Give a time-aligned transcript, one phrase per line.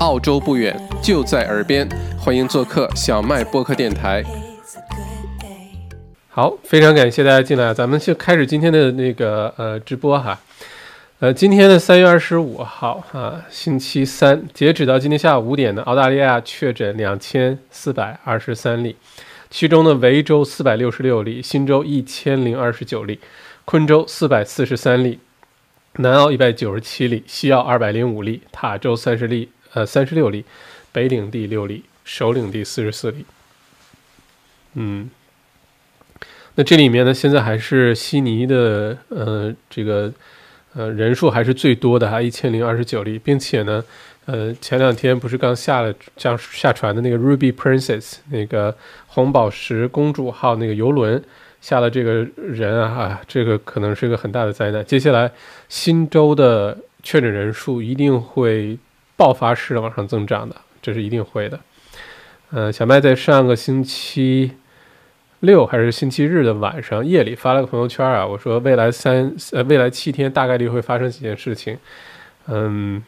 [0.00, 4.22] 澳洲不远，就在耳边，欢迎做客小麦播客电台。
[6.28, 10.38] 好，非常感谢大家进来，咱们就开始今天的那个呃直播哈。
[11.18, 18.94] 呃，今天的三月二十五号啊，星期三，截止到今天下午五点呢，澳大利亚确诊两千四百二十三例，
[19.50, 23.18] 其中呢，维州四百六十六例，新州一千零二十九例，
[23.64, 25.18] 昆州四百四十三例，
[25.94, 30.44] 南澳一百九十七例，西澳二百零五例，塔州三十例，呃，三十六例，
[30.92, 33.24] 北领地六例，首领地四十四例。
[34.74, 35.10] 嗯，
[36.54, 40.12] 那这里面呢，现在还是悉尼的，呃，这个。
[40.74, 43.82] 呃，人数还是最多的哈，一千零二十九例，并且呢，
[44.26, 51.20] 呃，前两天不是刚下了将下船的那个 Ruby Princess 那个红宝石公主号那个游轮
[51.62, 54.84] 下了这个人啊，这个可能是一个很大的灾难。
[54.84, 55.32] 接下来
[55.70, 58.78] 新州的确诊人数一定会
[59.18, 61.60] 爆发式的往上增长的，这是一定会的。
[62.48, 64.52] 呃，小麦在上个星期。
[65.40, 71.78] 六还是星期日的晚上夜里发了个朋友圈啊，我说未来三呃未来七天大概率会发生几件事情，
[72.48, 73.00] 嗯，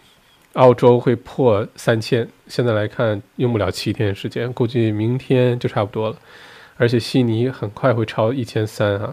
[0.52, 6.16] 澳洲会破三千，现在来看用不了七天时间，估计明天就差不多了，
[6.76, 9.12] 而且悉尼很快会超一千三啊。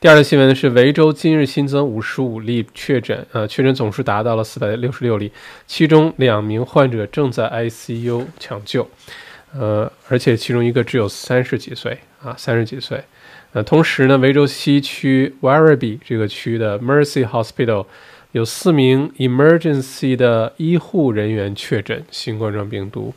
[0.00, 5.30] 第二个新闻是维州今日新增五十五例确诊，呃，确诊总数达到了四百六十六例，
[5.66, 8.88] 其中两名患者正在 ICU 抢救。
[9.52, 13.04] 呃，而且其中一个只有三十几岁啊，三十几岁。
[13.52, 17.84] 呃，同时呢，维州西区 Werribee 这个区的 Mercy Hospital
[18.32, 23.12] 有四名 emergency 的医护人员确诊新冠状病毒。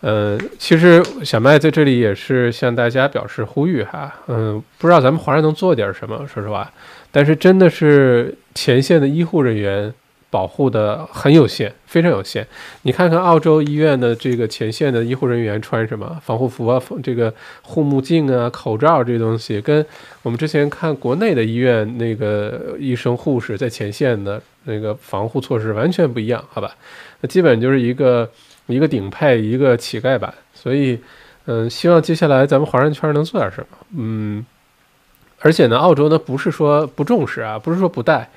[0.00, 6.70] 呃，其实小麦在这里也是向大家表示呼吁哈，嗯，不知道咱们华人能做点什么，说实话，
[7.10, 9.92] 但是真的是前线的医护人员。
[10.30, 12.46] 保护的很有限，非常有限。
[12.82, 17.32] 你看看澳洲医院的这个前线的医护人员穿什么防护服啊，这个
[17.62, 19.82] 护目镜啊、口罩这东西，跟
[20.20, 26.76] 我们之前看国内的医院那个医生护士在前线的那个防护措施完全不一样，好吧？
[27.22, 28.30] 那基本就是一个
[28.68, 30.32] 一个顶配，一个乞丐版。
[30.54, 30.98] 所以，
[31.46, 33.78] 嗯，希望接下来咱们华人圈能做点什么。
[33.96, 34.46] 嗯，
[35.40, 38.30] 而且呢，澳洲呢不是说不重视啊，不是说不带。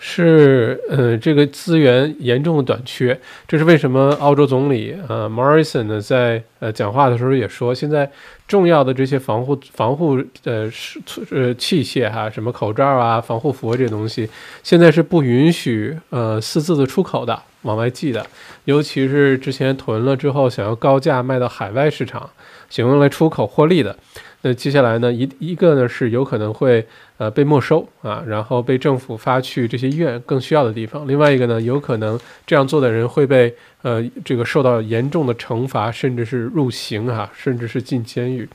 [0.00, 4.16] 是，嗯，这个资源严重的短缺，这是为什么？
[4.20, 8.08] 澳洲总理呃 Morrison 呢，在呃讲话的时候也说，现在
[8.48, 10.98] 重要的这些防护防护呃是
[11.30, 14.28] 呃器械哈，什么口罩啊、防护服这些东西，
[14.62, 18.26] 现在是不允许呃私自的出口的，往外寄的，
[18.64, 22.28] 尤其是之前囤了之后想要高价卖到海外市场，
[22.70, 23.96] 想用来出口获利的。
[24.42, 25.12] 那接下来呢？
[25.12, 31.06] 一一个呢是有可能会呃被没收啊，然后被政府发去这些医院更需要的地方。
[31.08, 38.48] 另外一个呢，有可能这样做的人会被呃这个受到严重的惩罚，甚至是入刑哈，甚至是进监狱。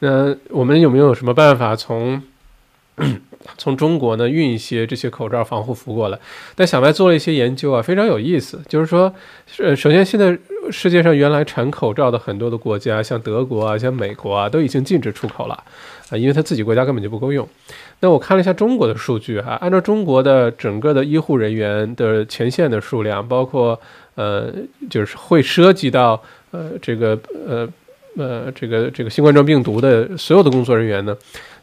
[0.00, 2.22] 那我们有没有什么办法从？
[3.56, 6.18] 从中国呢运一些这些口罩防护服过来，
[6.56, 8.60] 但小麦做了一些研究啊，非常有意思。
[8.66, 9.14] 就是说，
[9.58, 10.36] 呃，首先现在
[10.70, 15.54] 世界上原来产口罩的很多的国家，像德国啊，像美国啊，都已经禁止出口了
[16.10, 17.46] 啊，因为他自己国家根本就不够用。
[18.00, 23.80] 那我看了一下中国的数据哈，按照中国的整个的医护人员的前线的数量，包括
[24.14, 24.52] 呃，
[24.88, 27.68] 就是会涉及到呃这个呃
[28.16, 31.16] 呃这个这个新冠状病毒的所有的工作人员呢。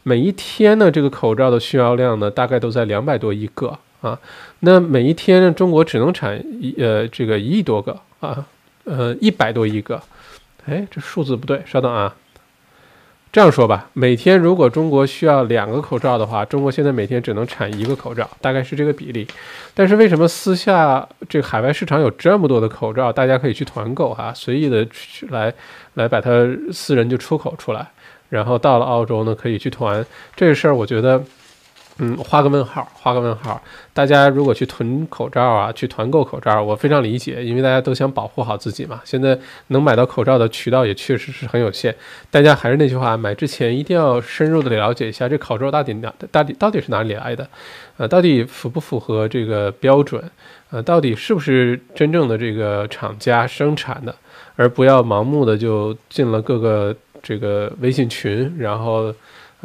[0.03, 4.19] 每一天呢，这个口罩的需要量呢，大概都在两百多亿个啊。
[4.59, 8.45] 那每一天呢，中国只能产一呃这个一亿多个啊，
[8.85, 10.01] 呃一百多亿个。
[10.66, 12.16] 哎，这数字不对，稍等啊。
[13.31, 19.28] 这样说吧，每天如果中国需要两个口罩的话，中国现在每天只能产一个口罩，大概是这个比例。
[19.73, 25.53] 但是为什么私下这个海外市场有这么多的口罩，大家可以去团购哈，随意的去来
[25.96, 26.29] 来把它
[26.72, 27.85] 私人就出口出来。
[28.29, 30.03] 然后到了澳洲呢，可以去团
[30.34, 31.22] 这个事儿，我觉得，
[31.97, 33.61] 嗯，画个问号，画个问号。
[33.94, 39.02] 大家如果去囤口罩啊，去团购口罩，我非常理解，因为大家都想保护好自己嘛。
[39.05, 41.96] 现在能买到口罩的渠道也确实是很有限。
[42.29, 47.47] 大家还是那句话，买之前一定要深入的了解一下这口罩到底哪到底到底是哪里来的，
[47.97, 50.22] 呃，到底符不符合这个标准，
[50.72, 54.14] 呃，到底是不是真正的这个厂家生产的，
[54.58, 56.96] 而不要盲目的就进了各个。
[57.28, 59.11] 这个微信群，然后，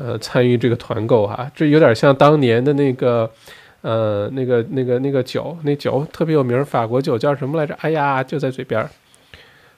[0.02, 3.30] 呃，参与这个团购哈，这有点像当年的那个，
[3.82, 7.76] 呃，那个那个那个酒，那酒特别有名，法国酒叫什么来着？
[7.82, 8.88] 哎呀，就在嘴边儿，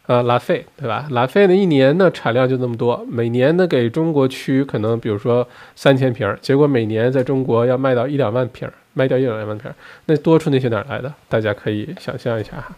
[0.07, 1.09] 呃，拉菲对吧？
[1.11, 9.69] 拉菲呢一年呢产量就那么多，每年呢给中国区可能比如说三千瓶，结果每年在中国要卖到一两万瓶，卖掉一两万瓶，
[10.07, 11.13] 那多出那些哪来的？
[11.29, 12.77] 大家可以想象一下哈。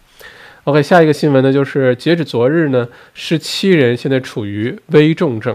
[0.65, 5.55] OK，下一个新闻呢，就是截止昨日呢，十七人现在处于危重症。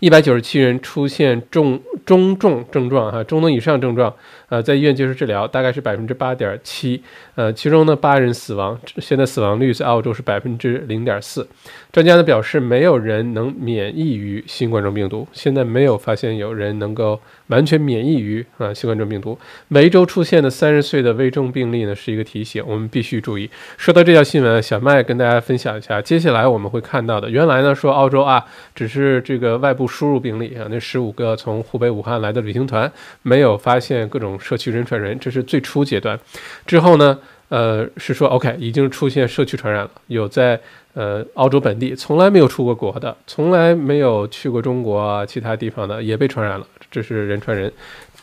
[0.00, 4.14] 一百九十七人出现重中重症状，哈，中等以上症状，
[4.50, 7.02] 呃，在医院接受治疗，大概是百分之八点七，
[7.36, 11.48] 呃，其中呢八人死亡，现在死亡率在澳洲是百分之零点四。
[11.92, 19.38] 专家呢表示，没有人能免疫于新冠状病毒，现在没有发现有人能够完全免疫于啊新冠状病毒。
[19.68, 23.50] 每一周出现的三十岁的危重病例呢，是一个提醒，我们必须注意。
[23.76, 28.44] 说到这条新闻，小麦跟大家分享一下，接下来我们会看到的，原来呢说澳洲啊，
[28.74, 29.90] 只是这个外部。
[29.90, 32.90] 输入病例啊，那十五个从湖北武汉来的旅行团
[33.22, 36.18] 没有发现各种社区人传人，这是最初阶段。
[36.66, 40.58] 之后呢，呃，是说 OK 已经出现社区传染了，有在
[40.94, 47.72] 呃澳洲本地从来没有出过国的，从来没有去过中国其他地方的也被传染了，这是人传人。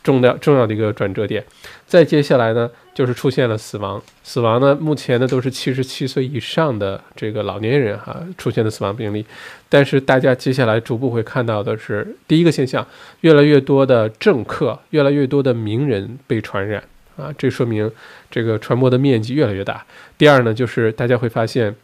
[0.08, 1.44] 重要重要的一个转折点，
[1.86, 4.02] 再接下来呢，就是出现了死亡。
[4.24, 9.26] 死亡呢，目前呢都是七十七岁以上的这个老年人哈出现的死亡病例。
[9.68, 12.88] 但是大家接下来逐步会看到的是，第一个现象，
[13.20, 16.82] 越来越多的政客，越来越多的名人被传染
[17.18, 17.92] 啊，这说明
[18.32, 19.86] 这个传播的面积越来越大。
[20.18, 21.76] 第二呢，就是大家会发现，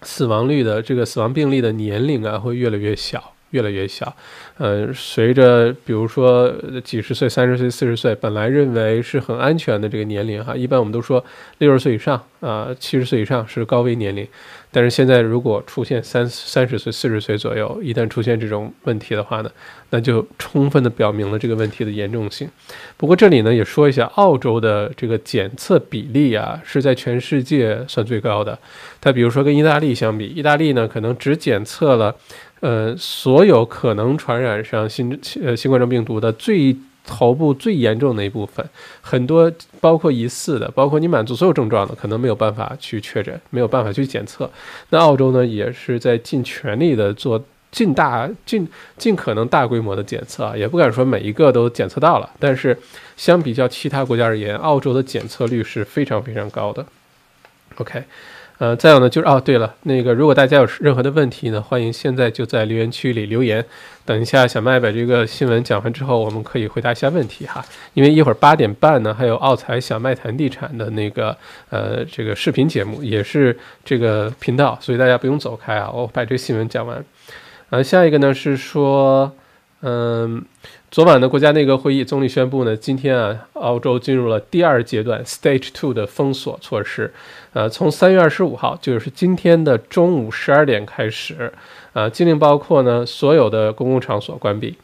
[0.00, 3.34] 死亡率的这个死亡病例的年龄啊会越来越小。
[3.50, 4.14] 越来越小，
[4.58, 6.52] 呃，随着比如说
[6.84, 11.24] 几十岁、三十岁、四十岁，本来认为是很安全的这个年龄哈，一般我们都说
[11.58, 14.26] 六十岁以上啊，七十岁以上是高危年龄。
[14.70, 19.50] 但是现在如果出现三三十岁、四十岁左右，一旦出现这种问题的话呢，
[19.88, 22.46] 那就充分的表明了这个问题的严重性。
[22.98, 28.58] 不过这里呢也说一下，澳洲的这个检测比例啊是在全世界算最高的。
[29.00, 32.14] 它比如说跟意大利相比，意大利呢可能只检测了。
[32.60, 36.76] 呃，所有可能传染上新呃新冠状病毒的最
[37.06, 38.68] 头部最严重的一部分，
[39.00, 39.50] 很多
[39.80, 44.50] 包括疑似的，包括你满足所有症状的，可能没有办法去确诊，没有办法去检测。
[44.90, 48.68] 那澳洲呢，也是在尽全力的做尽大尽
[48.98, 52.76] 尽可能大规模的检测啊，也不敢说每一个都检测到了，但是
[53.16, 56.84] 相比较其他国家而言，澳洲的检测率是非常非常高的。
[57.76, 58.02] OK。
[58.58, 63.64] 呃，再有呢，就是哦，对了，那个如果大家有任何的问题呢，欢迎现在就在留言区里留言。
[64.04, 67.64] 等一下，小麦把这个新闻讲完之后，我们可以回答一下问题哈。
[67.94, 71.36] 因为一会儿八点半呢，还有奥财小麦谈地产的那个
[71.70, 75.88] 呃这个视频节目，也是这个频道，所以大家不用走开啊。
[75.92, 77.04] 我把这个新闻讲完。
[77.70, 79.32] 呃，下一个呢是说，
[79.82, 80.44] 嗯。
[80.90, 87.12] 昨晚的国家内阁会议，总理宣布呢，今天啊，澳洲进入了第二阶段 （Stage Two） 的封锁措施。
[87.52, 91.52] 呃，从三月二十五号，就是今天的中午十二点开始，
[91.92, 94.78] 呃，禁令包括呢，所有的公共场所关闭。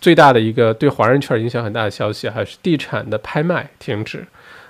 [0.00, 4.26] 最大的一个对华人圈影响很大的消息，还是地产的拍卖停止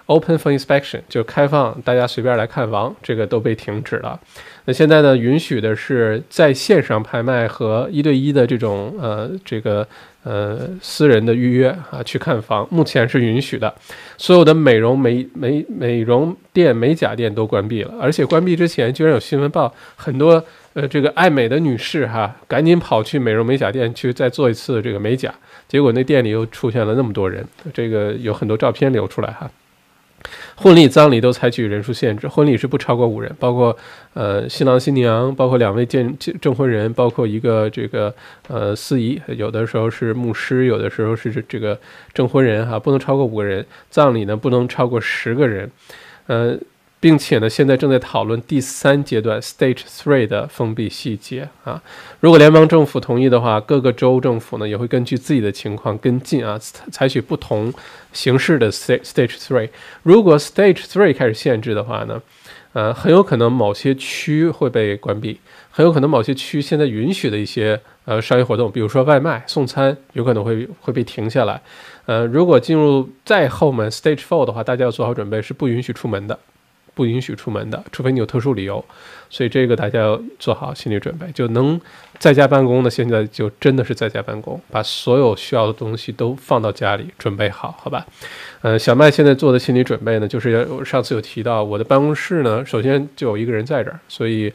[0.07, 4.19] ，Open for inspection，就开放大家随便来看房，这个都被停止了。
[4.65, 9.87] 那现在呢，允许的是在线上拍卖和一对一的这种呃这个。
[10.27, 13.75] 呃，私人的预约啊，去看房，目前是允许的。
[14.17, 20.43] 所有的美容美美美容店、美甲店都关闭了，而且关闭之前居然有新闻报，很多
[20.73, 25.31] 呃这个爱美的女士哈，赶紧跑去美容美甲店去再做一次这个美甲，
[25.69, 29.51] 结果那店里又出现了那么多人，这个有很多照片流出来哈。
[30.57, 33.77] 婚礼、葬礼都采取人数限制，婚礼是不超过五人，包括
[34.15, 38.15] 呃新郎新娘，包括两位见证婚人，包括一个这个
[38.49, 41.79] 呃司仪，有的时候是牧师，有的时候是这个
[42.13, 43.65] 证婚人哈，不能超过五个人。
[43.91, 45.71] 葬礼呢不能超过十个人，
[46.27, 46.59] 呃。
[47.05, 51.83] 并且呢，现在正在讨论第三阶段 （Stage Three） 的封闭细节啊。
[52.21, 57.71] 如果联邦政府同意的话，各个州政府呢也会根据自己的情况跟进啊，采取不同
[58.15, 59.69] 形式的 Stage Three。
[60.03, 62.23] 如果 Stage Three 开始限制的话呢，
[62.73, 65.39] 呃，很有可能某些区会被关闭，
[65.71, 71.61] 很有可能某些区现在允许的一些呃商业活动，比如说外卖送餐，有可能会会被停下来。
[72.07, 76.39] 呃，如果进入再后门 Stage Four 的话，大家要做好准备，是不允许出门的。
[76.95, 78.85] 不允许出门的，除非你有特殊理由，
[79.29, 81.27] 所以这个大家要做好心理准备。
[81.33, 81.81] 就能
[82.19, 88.07] 在家办公的，现在就真的是在家办公，把所有需要的东西都放到家里准备好，好吧？
[88.63, 94.53] 呃，小麦现在做的心理准备呢，就是上次有提到，我的办公室呢，首先就有一个人在这儿，所以。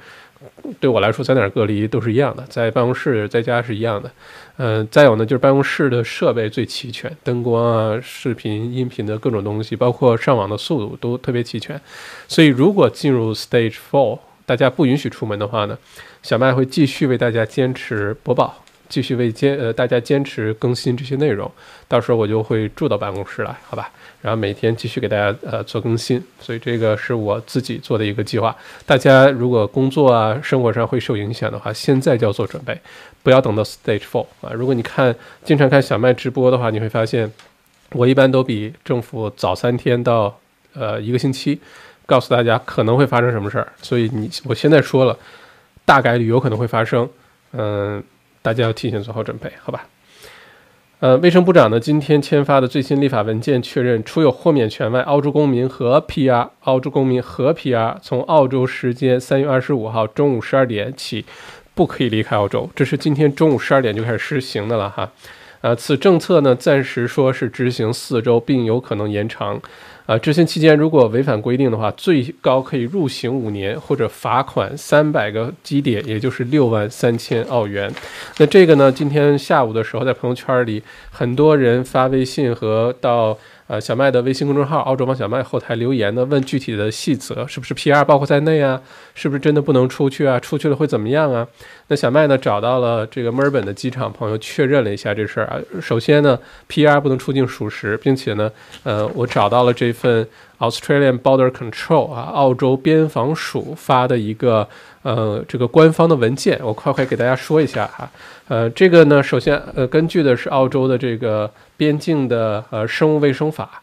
[0.80, 4.12] 对我来说，在哪儿隔离都是一样的，在办公室、在家是一样的。
[4.58, 11.80] 嗯，再有呢，就是办公室的设备最齐全，灯光啊、视频、音频的各种东西，包括上网的速度都特别齐全。
[12.28, 15.78] 所以，如果进入 Stage Four 大家不允许出门的话呢，
[16.24, 21.50] 小麦会继续为大家坚持播报，继续为坚呃大家坚持更新这些内容。
[21.88, 23.90] 到时候我就会住到办公室来，好吧？
[24.22, 26.22] 然后每天继续给大家呃做更新。
[26.42, 28.54] 所以这个是我自己做的一个计划。
[28.86, 32.78] 大家如果工作啊生活上会受影响的话，现在就要做准备，
[33.24, 34.52] 不要等到 stage four 啊。
[34.52, 35.16] 如果你看
[35.46, 37.32] 经常看小麦直播的话，你会发现
[37.94, 40.40] 我一般都比政府早三天到
[40.74, 41.62] 呃一个星期。
[42.06, 45.16] 告诉大家可能会发生什么事儿，所以你我现在说了，
[45.86, 47.08] 大概率有可能会发生，
[47.52, 48.04] 嗯，
[48.42, 49.88] 大家要提前做好准备，好吧？
[51.00, 61.24] 呃，卫生部长呢今天签发的最新立法文件确认，除有豁免权外，澳洲公民和 PR，澳洲公民和 PR 从澳洲时间三月二十五号中午十二点起
[61.74, 65.10] 不可以离开澳洲，这是今天中午十二点就开始实行的了哈。
[65.62, 69.62] 呃，此政策呢暂时说是执行四周，并有可能延长。
[70.10, 77.94] 啊，执行期间如果违反规定的话，最高可以入刑五年或者罚款三百个基点，也就是六万三千澳元。
[78.40, 83.38] 那这个呢，今天下午的时候在朋友圈里，很多人发微信和到。
[83.70, 88.82] 呃，小麦的微信公众号“澳洲帮小麦”后台留言呢，问具体的细则，是不是 PR 包括在内啊？
[89.14, 90.40] 是不是真的不能出去啊？
[90.40, 91.48] 出去了会怎么样啊？
[91.90, 95.60] 那小麦呢，找到了这个墨尔本的机场朋友确认了一下这事儿啊。
[95.80, 104.68] 首先呢，PR 不能出境属实，并且呢，呃，我找到了这份 Australian Border Control 啊，澳洲边防署发的一个
[105.02, 108.10] 呃这个官方的文件，我快快给大家说一下哈。
[108.48, 111.50] 呃，这个呢，首先呃，根据的是澳洲的这个。
[111.80, 113.82] 边境的呃生物卫生法，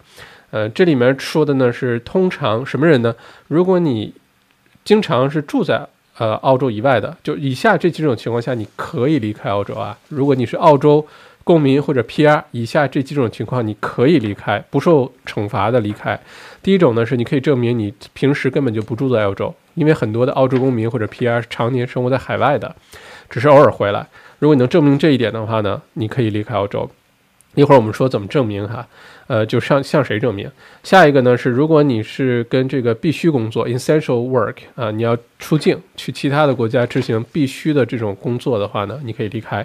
[0.51, 3.17] 呃，这里面说的呢是通常什么人呢？
[3.49, 4.13] 如果你
[4.85, 5.81] 经常是住在
[6.19, 9.97] 呃澳洲以外的，就以下这几种情况下你可以离开澳洲啊。
[10.11, 11.07] 如果你是澳洲
[11.47, 16.19] 公民或者 PR，以下这几种情况你可以离开，不受惩罚的离开。
[16.61, 22.75] 第一种呢是你可以证明你平时根本就不住在澳洲，因为很多的澳洲公民或者 PR 是常年生活在海外的，
[23.31, 24.05] 只是偶尔回来。
[24.41, 26.91] 如果你能证明这一点的话呢，你可以离开澳洲。
[27.55, 28.85] 一会儿我们说怎么证明哈，
[29.29, 30.51] 呃，就向向谁证明？
[30.83, 39.65] 下一个呢是，如果你是跟这个必须工作 （essential work） 啊，你要出境去其他的国家执行必须的这种工作的话呢，你可以离开。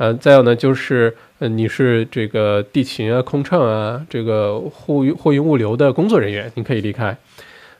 [0.00, 7.14] 呃，再有呢就是，呃，你是这个地勤啊、空乘啊、这个货运货运物流的工作人员，你可以离开。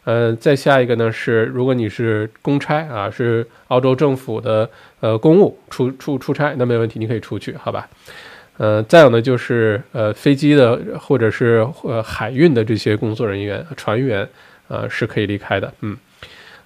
[0.04, 4.68] 呃，再下一个呢是，如果你是公差啊，是澳洲政府的
[5.00, 7.88] 呃公务出出出差，那没问题，你可以出去，好吧？
[8.58, 14.28] 呃，再有呢，就是呃，飞机的或者是呃海运的这些工作人员、船员，
[14.68, 15.72] 呃，是可以离开的。
[15.80, 15.96] 嗯，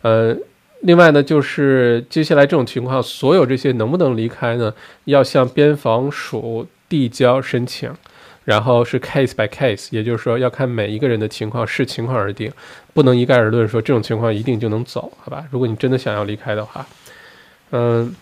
[0.03, 0.37] 呃，
[0.85, 4.73] 另外呢，就是接下来这种情况，所有这些能不能离开呢？
[5.07, 7.91] 要向边防署递交申请，
[8.45, 12.53] 然后是 case by case，也就是说要看每一个人的情况，视情况而定，
[12.93, 15.45] 不能一概而论说这种情况一定就能走，好吧？
[15.51, 16.87] 如果你真的想要离开的话，
[17.71, 18.15] 嗯。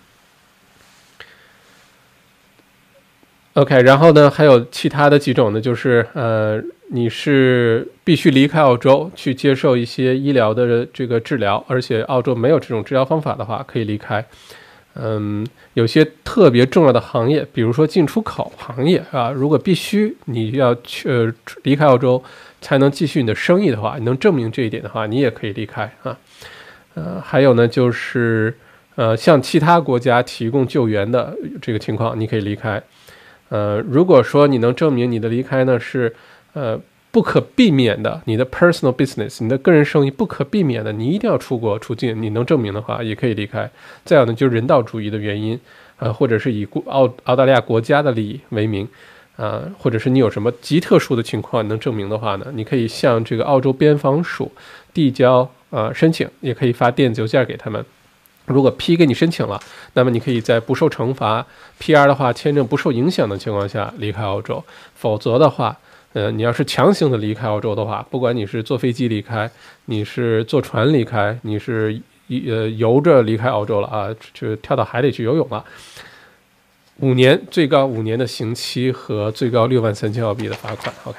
[3.54, 6.62] OK，然后呢，还有其他的几种呢，就是呃，
[6.94, 14.22] 你是必须离开澳洲去接受一些医疗的这个治疗，而且澳洲没有这种治疗方法的话，可以离开。
[14.94, 21.32] 嗯，有些特别重要的行业，比如说进出口行业啊，如果必须你要去呃
[21.62, 22.22] 离开澳洲
[22.61, 26.18] 才能继续你的生意的话，你能证明这一点的话，你也可以离开啊。
[26.92, 28.54] 呃，还有呢，就是
[28.96, 32.82] 呃，向其他国家提供救援的这个情况，你可以离开。
[33.49, 36.14] 呃，如果说你能证明你的离开呢是，
[36.54, 36.78] 呃，
[37.11, 43.71] 不可避免的，你的 personal business，你的个人生意不可避免的，你一定要出国出境，你能证明的话，也可以离开。
[44.04, 45.59] 再有呢，就是人道主义的原因，
[45.99, 48.88] 呃，或者是以澳澳大利亚国家的利益为名，
[49.37, 54.50] 啊，或者是你有什么极特殊的情况能证明的话呢，你可以向这个澳洲边防署
[54.94, 57.85] 递交呃申请，也可以发电子邮件给他们。
[58.47, 59.61] 如果批给你申请了，
[59.94, 61.47] 那么你可以在不受惩罚、
[61.80, 64.62] PR 的话签证不受影响的情况下离开澳洲。
[64.97, 65.78] 否则的话，
[66.12, 69.50] 呃，你要是强行的离开澳洲的话，不管你是坐飞机离开，
[69.87, 75.64] 你是坐船离开，你是呃游着离开澳洲了啊，就跳到海里去游泳了，
[77.00, 80.95] 五年最高五年的刑期和最高六万三千澳币的罚款。
[81.04, 81.19] OK，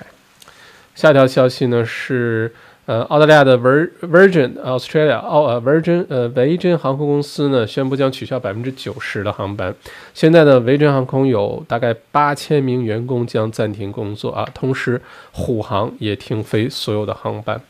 [0.96, 2.54] 下条消息呢是。
[2.86, 9.74] 呃，澳大利亚的 Virgin Australia 澳呃 Virgin 呃维珍航空公司呢宣布将取消百分之九十的航班。
[10.14, 17.62] 现在呢，维珍航空有大概八千名员工将暂停工作啊，同时虎航也停飞所有的航班。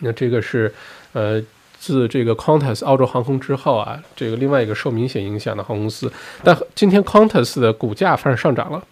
[0.00, 0.74] 那这个是
[1.12, 1.40] 呃
[1.78, 6.12] 自这个 Qantas 澳洲航空之后啊，这个另外一个受明显影响的航空公司。
[6.42, 8.82] 但今天 Qantas 的股价反而上涨了。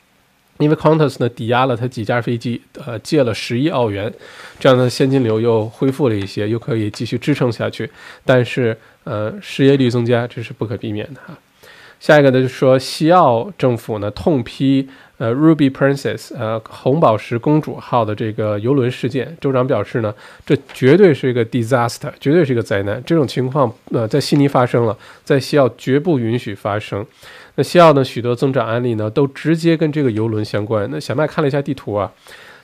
[0.60, 4.12] 因为 Qantas 呢抵押了他几架飞机，呃，借了十亿澳元，
[4.60, 7.90] 这样的现金流又恢复了一些，又可以继续支撑下去。
[8.24, 11.36] 但是，呃，失业率增加这是不可避免的哈。
[12.00, 14.88] 下一个呢，就是说西澳政府呢痛批
[15.18, 19.36] 呃 Ruby Princess 呃红宝石公主号的这个游轮事件。
[19.38, 20.12] 州长表示呢，
[20.46, 23.02] 这绝对是一个 disaster，绝对是一个灾难。
[23.04, 27.04] 这种情况呃在悉尼发生了，在西澳绝不允许发生。
[27.56, 30.88] 那西澳呢许多增长案例呢都直接跟这个游轮相关。
[30.90, 32.10] 那小麦看了一下地图啊，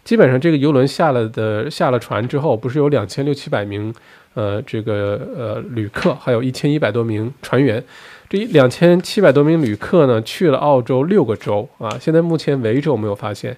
[0.07, 3.93] 基本上这个游轮下了的下了船之后，不是有两千六七百名
[4.35, 7.83] 呃这个呃旅客，还有一千一百多名船员。
[8.29, 11.99] 这一两千七百多名旅客呢，去了澳洲六个州啊。
[12.01, 13.57] 现在目前维州没有发现，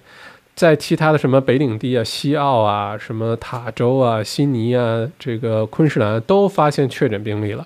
[0.55, 7.63] 在其他的什么北领地啊、西澳啊、什么塔州啊、悉尼啊、这个昆士兰都发现确诊病例了。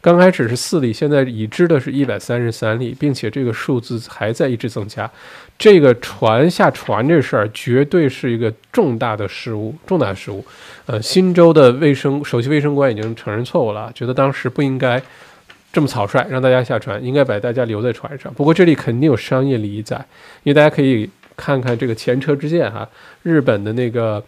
[0.00, 5.10] 刚开始是四例，现在已知的是一百三十三例，并且这个数字还在一直增加。
[5.58, 10.44] 这个船下船这事儿绝对是一个重大的失误，重大失误。
[10.86, 15.02] 呃，新州的卫生首席卫生官已经承认错误了，觉得当时不应该。
[15.72, 18.34] 这么草率让大家下船，应该把大家留在船上。
[18.34, 19.94] 不过这里肯定有商业利益在，
[20.42, 22.88] 因为大家可以看看这个前车之鉴哈，
[23.22, 24.20] 日本的那个，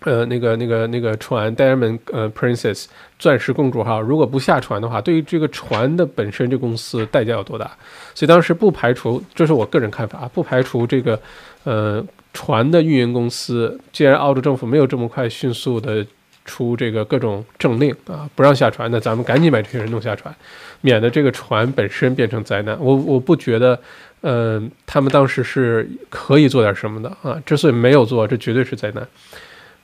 [0.00, 2.86] 呃，那个那个那个船 Diamond 呃 Princess
[3.18, 7.70] 钻石公主号，如果不下船的话，对于这个船的本身这公司代价有多大？
[8.14, 11.20] 所以当时不排除，这是我个人看法啊，不排除这个
[11.64, 16.06] 呃船的运营公司，既然澳洲政府没有这么快迅速的。
[16.46, 20.34] 出这个各种政令啊，不让下船，那咱们赶紧把这些人弄下船，
[20.80, 22.76] 免得这个船本身变成灾难。
[22.80, 23.78] 我我不觉得，
[24.22, 27.40] 呃，他们当时是可以做点什么的啊。
[27.46, 29.06] 之所以没有做，这绝对是灾难。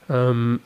[0.08, 0.58] 嗯，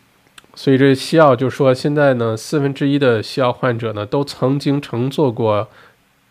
[0.55, 5.69] 所以这西澳就说，现在呢，四分之一的西澳患者呢，都曾经乘坐过。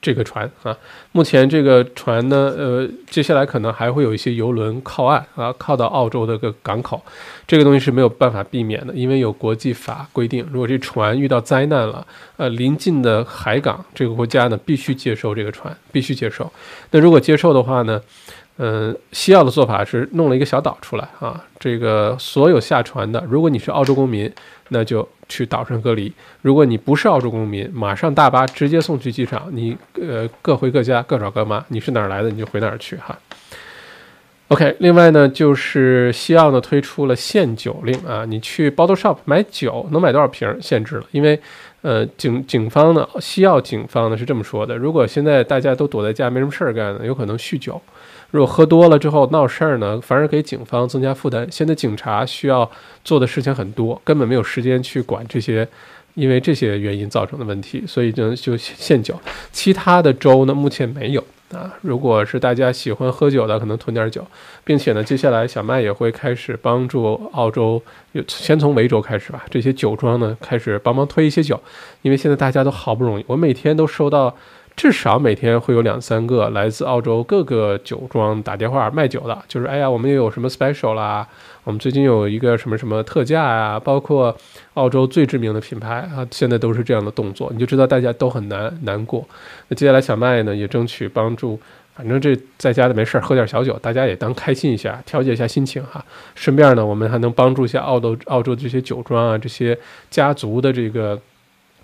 [0.02, 0.74] 这个船啊，
[1.12, 7.04] 目前这个船呢，呃，接下来可能还会有一些游轮靠岸啊，靠到澳洲的个港口，
[7.46, 16.50] 这个东西是没有办法避免的，因为有国际法规定，如果这船遇到灾难了，呃，临近的海港这个国家呢，必须接收这个船，必须接收。
[16.92, 18.02] 那如果接受的话呢？
[18.62, 24.30] 嗯，西澳的做法是弄了一个小岛出来啊，这个所有下船的，如果你是澳洲公民，
[24.68, 26.12] 那就去岛上隔离；
[26.42, 31.64] 如果你不是澳洲公民，马上大巴直接送去机场，你呃各回各家，各找各妈。
[31.70, 33.18] 你是哪儿来的，你就回哪儿去哈。
[34.50, 41.40] OK，另外呢，就是西澳呢推出了限酒令啊，你去 bottle shop 买酒能买多少瓶限制了，因为
[41.82, 47.82] 呃警警方呢，西澳警方呢是这么说的：如果现在大家都躲在家没什么事儿干呢，有可能酗酒。
[48.32, 51.48] 如果喝多了之后闹事儿呢，反而给警方增加负担。
[51.52, 52.70] 现在警察需要
[53.04, 55.68] 做的事情很多，根本没有时间去管这些，
[56.14, 59.20] 因为这些原因造成的问题，所以就就限酒。
[59.52, 61.74] 其他的州呢目前没有啊。
[61.82, 64.24] 如果是大家喜欢喝酒的，可能囤点酒，
[64.64, 67.82] 并且呢，接下来小麦也会开始帮助澳洲，
[68.28, 69.44] 先从维州开始吧。
[69.50, 71.60] 这些酒庄呢开始帮忙推一些酒，
[72.04, 74.36] 因为现在大家都好不容易，我每天都收到。
[74.80, 81.28] 至少每天会有两三个来自澳洲各个酒庄打电话卖酒的，就是哎呀，我们又有什么 special 啦，
[81.66, 84.34] 我们最近有一个什么什么特价啊，包括
[84.76, 89.28] 澳洲最知名的品牌啊，现在都是这样的动作，你就知道大家都很难难过。
[89.68, 91.60] 那接下来小麦呢也争取帮助，
[91.94, 96.02] 反正这在家的没事儿喝点小酒，大家也当开心一下，调节一下心情哈。
[96.36, 99.78] 顺便呢，我们还能帮助一下澳洲澳洲这些酒庄啊，这些
[100.10, 101.20] 家族的这个。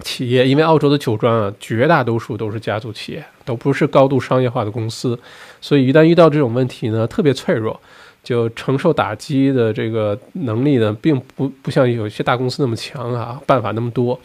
[0.02, 5.18] 企业，因为澳洲的酒庄啊，绝大多数都是家族企业，都不是高度商业化的公司，
[5.62, 7.80] 所以一旦遇到这种问题呢，特别脆弱，
[8.22, 14.20] 就承受打击的这个能力呢，并不不像有些大公司那么强啊，办法那么多，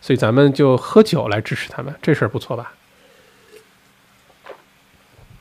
[0.00, 2.74] 所以咱们就喝酒来支持他们，这事儿不错吧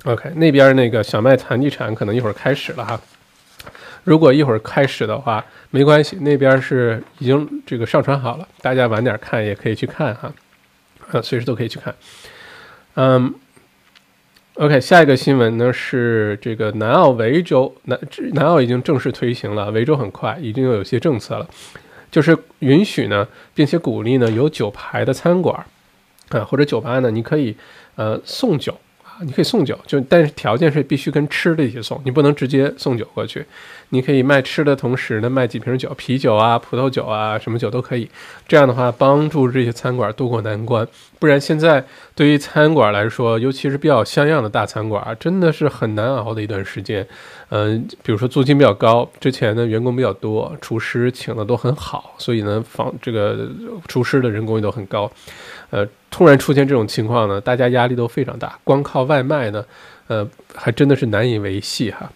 [0.05, 2.99] ？OK，那边那个小麦谈地产可能一会儿开始了哈。
[4.03, 10.33] 如果一会儿开始的话，没关系，那边是已经这个上传好了，大家晚点看也可以去看哈，
[11.11, 11.95] 啊，随时都可以去看。
[12.95, 13.33] 嗯
[14.55, 17.97] ，OK，下一个新闻呢是这个南澳维州，南
[18.33, 21.47] 南澳已经正式推行了，维州很快已经有些政策了，
[22.11, 25.65] 就是允许呢，并且鼓励呢有酒牌的餐馆
[26.29, 27.55] 啊或者酒吧呢，你可以
[27.95, 28.77] 呃送酒。
[29.23, 33.45] 你可以送酒，就但是条件是必须跟吃的一起送，你不能直接送酒过去。
[33.89, 38.09] 你可以卖吃的同时呢，卖几瓶酒，啤酒啊、葡萄酒啊，什么酒都可以。
[38.47, 40.87] 这样的话，帮助这些餐馆渡过难关。
[41.19, 47.07] 不然现在对于餐馆来说，尤其是比较像样的大餐馆，真的是很难熬的一段时间。
[47.55, 53.47] 嗯，比如说租金比较高，之前呢员工比较多，厨师请的都很好，所以呢房这个
[53.87, 55.11] 厨师的人工也都很高。
[55.69, 59.63] 呃，突然出现这种情况呢，大家压力都非常大，光靠外卖呢，
[60.07, 62.11] 呃，还真的是难以维系哈。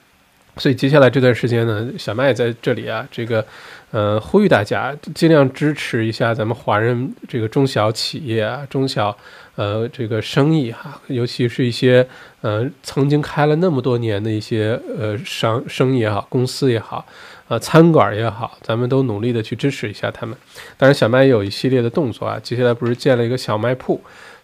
[0.57, 3.45] 所以接下来这段时间呢，小麦在这里啊，这个
[3.91, 9.15] 呃呼吁大家尽量支持一下咱们华人这个中小企业啊，中小
[9.57, 12.07] 呃这个生意哈，尤其是一些
[12.39, 17.05] 呃曾经开了那么多年的一些呃商生意也好，公司也好，
[17.49, 20.33] 呃餐馆也好，咱们都努力的去支持一下他们。
[20.77, 23.99] 当然，小麦也有一系列的动作啊，接下来不是建了一个小卖铺，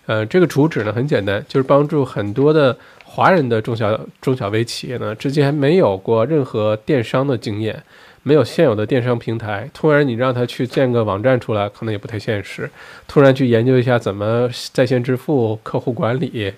[0.08, 2.78] 呃，这个主旨呢很简单，就是帮助很多的。
[3.06, 7.84] 华人的中小中小微企业呢，之前没有过任何电商的经验，
[8.24, 12.70] 没有现有的电商平台，突然你让他去建个网站出来，可能也不太现实。
[13.08, 16.54] 突然去研究一下怎么在线支付、客户管理，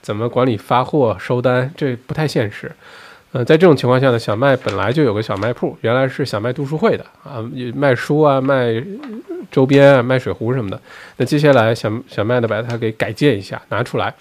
[0.00, 2.70] 怎么管理发货、收单，这不太现实。
[3.32, 7.42] 呃，在这种情况下呢，小麦本来就有个小卖铺，原来是小麦读书会的啊，
[7.74, 8.82] 卖书啊，卖
[9.50, 10.80] 周边啊，卖水壶什么的。
[11.16, 14.14] 那接下来小小麦呢，把它给改建一下，拿出来。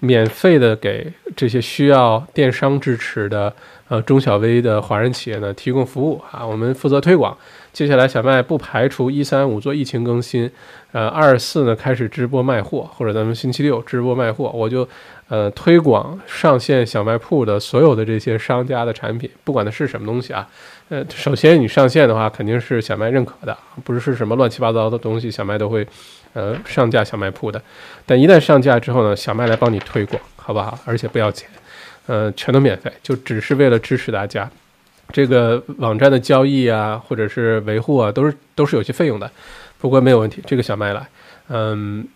[0.00, 3.52] 免费的给这些需要电商支持的
[3.88, 7.36] 呃中小微的华人企业呢提供服务啊，我们负责推广。
[7.72, 10.50] 接下来小麦不排除一三五做疫情更新，
[10.92, 14.88] 呃二四呢开始直播卖货，或者咱们星期六直播卖货，我就
[15.28, 20.48] 呃推广上线小卖铺的所有的这些商家的产品，不管它是什么东西啊。
[20.88, 25.86] 呃，首先你上线的话肯定是小麦认可的，不是什么乱七八糟的东西，小麦都会。
[26.34, 27.60] 呃，上架小卖铺的，
[28.04, 30.78] 但一旦上架之后呢，小麦来帮你推广，好不好？
[30.84, 31.48] 而且不要钱，
[32.08, 34.50] 嗯，全都免费，就只是为了支持大家。
[35.10, 39.30] 这个网站的交易啊，或者是维护啊，都是都是有些费用的，
[39.78, 40.42] 不过没有问题。
[40.44, 41.08] 这个小麦来，
[41.48, 42.06] 嗯，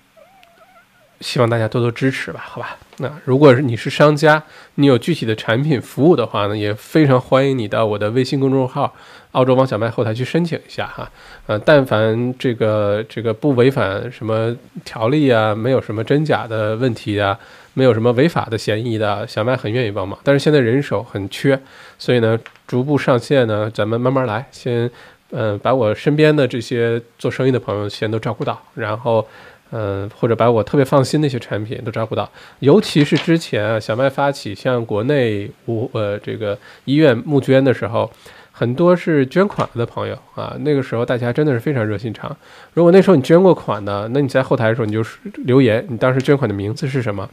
[1.23, 2.77] 希望大家多多支持吧，好吧？
[2.99, 4.43] 那如果你是商家，
[4.75, 8.93] 你有具体的产品服务的话呢，也非常欢迎你到我的微信公众号。
[9.33, 11.11] 澳洲王小麦后台去申请一下哈，
[11.47, 14.55] 呃，但凡这个这个不违反什么
[14.85, 17.39] 条例啊，没有什么真假的问题啊，
[17.73, 20.19] 没有什么违法的嫌疑的，小麦很愿意帮忙。
[20.23, 21.59] 但是现在人手很缺，
[21.99, 24.91] 所以呢，逐步上线呢，咱们慢慢来，先，
[25.31, 29.27] 嗯，把我身边的这些做生意的朋友先都照顾到，然后，
[29.73, 32.31] 嗯，或者把我特别放心的一些产品都照顾到，
[32.61, 38.09] 尤其是之前啊，小麦发起向国内无呃这个医院募捐的时候。
[38.55, 42.37] 很多是捐款的朋友啊，那个时候大家真的是非常热心肠。
[42.75, 45.03] 如果那时候你捐过款的，那你在后台的时候你就
[45.47, 47.27] 留言，你当时捐款的名字是什么？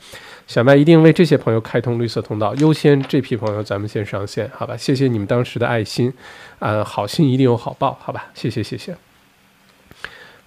[0.47, 4.78] 小麦一定为这些朋友开通绿色通道，优先这批朋友咱们先上线，好吧？
[4.78, 6.12] 谢谢你们当时的爱心，
[6.60, 8.28] 啊，好心一定有好报，好吧？
[8.34, 9.08] 谢谢谢谢。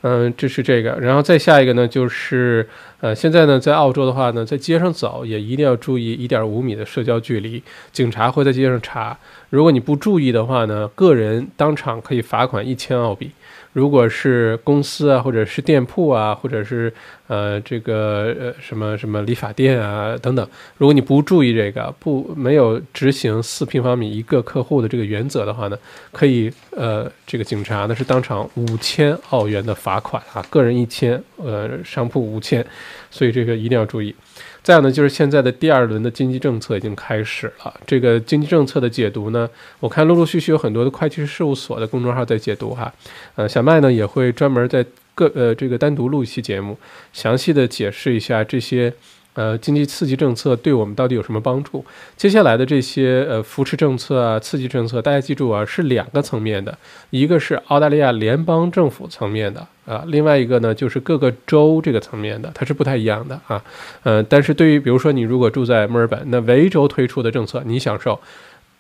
[0.03, 2.69] 嗯，这是这个，然后再下一个呢，就是
[3.01, 7.63] 呃，现在呢，在澳洲的话呢，在街上走也一定要注意一点五米的社交距离，
[7.93, 9.17] 警察会在街上查，
[9.51, 13.31] 如果你不注意的话呢，个人当场可以罚款一千澳币。
[13.73, 16.93] 如果是公司啊，或者是店铺啊，或者是
[17.27, 25.79] 呃这个呃什么什么理发店啊等等，如果你不注意这个，不没有执行四平方米一个客户的这个原则的话呢，
[26.13, 32.65] 可以呃这个警察呢是当场五千澳元的罚款啊，个人一千，呃商铺五千，
[33.11, 34.15] 所以这个一定要注意。
[34.63, 37.75] 再有呢，就是现在的第二轮的经济政策已经开始了。
[37.87, 39.49] 这个经济政策的解读呢，
[39.81, 42.93] 我看陆陆续续有很多的会计师事务所的公众号在解读哈。
[43.35, 46.79] 呃，小麦呢也会专门在各呃这个单独录一期节目，
[47.13, 48.93] 详细的解释一下这些。
[49.35, 51.85] 呃，经济刺激政策对我们到底有什么帮助？
[52.17, 56.77] 接下来的这些呃扶持政策啊、刺激政策，大家记住啊，是两个层面的，
[57.11, 63.63] 一个是澳大利亚联邦政府层面的啊，另外一个呢就是各个州这个层面的，它是不太一样的啊。
[64.03, 68.21] 呃，但是对于比如说你如果住在墨尔本，那维州推出的政策你享受。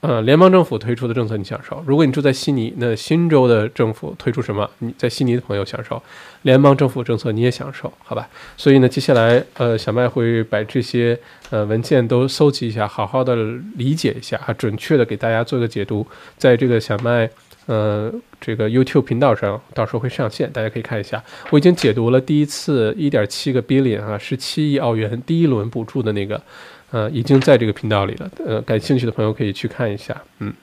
[0.02, 1.80] 呃，联邦政府推出的政策你享受。
[1.86, 6.02] 如果你住在悉尼，那新州的政府推出什么，你在悉尼的朋友享受，
[6.42, 8.28] 联邦政府政策你也享受，好吧？
[8.56, 11.16] 所以呢，接下来呃，小麦会把这些
[11.50, 13.36] 呃文件都搜集一下，好好的
[13.76, 16.04] 理解一下啊，准确的给大家做个解读，
[16.36, 17.30] 在这个小麦
[17.66, 21.22] 呃这个 YouTube 频道上，到时候会上线，大家可以看一下。
[21.50, 26.42] 我已经解读了第一次一点七个 billion 啊，十七亿澳元第一轮补助的那个。
[26.92, 28.30] 呃，已经在这个频道里了。
[28.46, 30.22] 呃，感兴趣的朋友可以去看一下。
[30.38, 30.54] 嗯。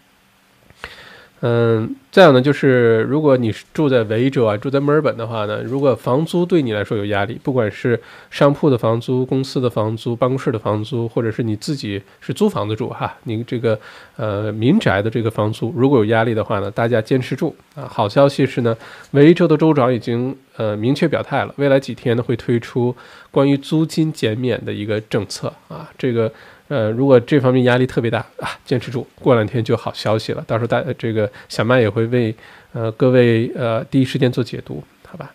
[1.42, 7.98] 嗯，再有呢，就是如果你是住在维州啊，住在墨尔本的话呢，如果房租对你来说有压力，不管是
[8.30, 13.80] 商铺的房租、公司的房租、办公室的房租，或者是你自己是租房子住哈，你这个
[14.18, 17.88] 呃民宅的这个房租如果有压力的话呢，大家坚持住啊。
[17.90, 18.76] 好消息是呢，
[19.12, 22.94] 维州的州长已经呃明确表态了，未来几天呢会推出
[23.32, 26.30] 关于租金减免的一个政策啊，这个。
[26.70, 30.44] 呃，如果这方面压力特别大啊，坚持住，过两天就好消息了。
[30.48, 32.34] 到时候大这个小麦也会为
[32.74, 35.34] 呃各位呃第一时间做解读，好吧？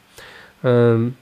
[0.63, 1.13] 嗯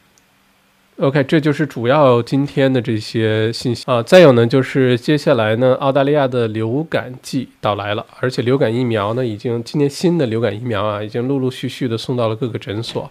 [0.99, 4.03] ，OK，这就是主要今天的这些信息啊。
[4.03, 13.11] 再有呢，就是接下来呢，澳大利亚的流感季到来了，而且流感疫苗呢，已经今年新的流感疫苗啊，已经陆陆续续的送到了各个诊所，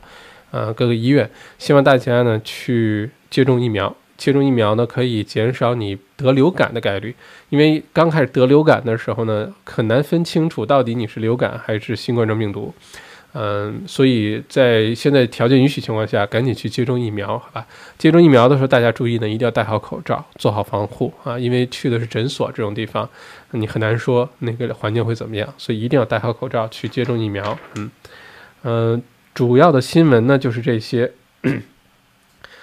[0.51, 1.27] 啊，各个医院。
[1.57, 7.15] 希望大家呢去接种疫苗，接种疫苗呢可以减少你得流感的概率，
[7.49, 12.71] 因为刚开始得流感的时候呢，很难分清楚到底你是流感还是新冠状病毒。
[13.33, 17.65] 嗯，所以在现在条件允许情况下，赶紧去接种疫苗，好吧？
[17.97, 23.09] 接种疫苗的时候，大家注意呢，一定要戴好口罩，做好防护啊，因为去的是诊所这种地方，
[23.49, 27.57] 你很难说那个环境会怎么样，所以一定要戴好口罩去接种疫苗。
[27.75, 27.89] 嗯
[28.65, 29.01] 嗯，
[29.33, 31.11] 主要的新闻呢就是这些。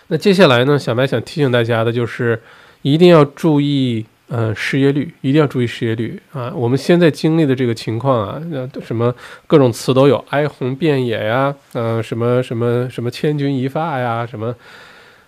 [0.08, 2.42] 那接下来呢，小白想提醒大家的就是
[2.82, 4.04] 一定要注意。
[4.30, 6.52] 呃，失业率一定要注意失业率啊！
[6.54, 9.14] 我们现在经历的这个情况啊，那什么
[9.46, 14.54] 各种词都有，哀鸿遍野呀，嗯，什么什么什么千钧一发呀，什么，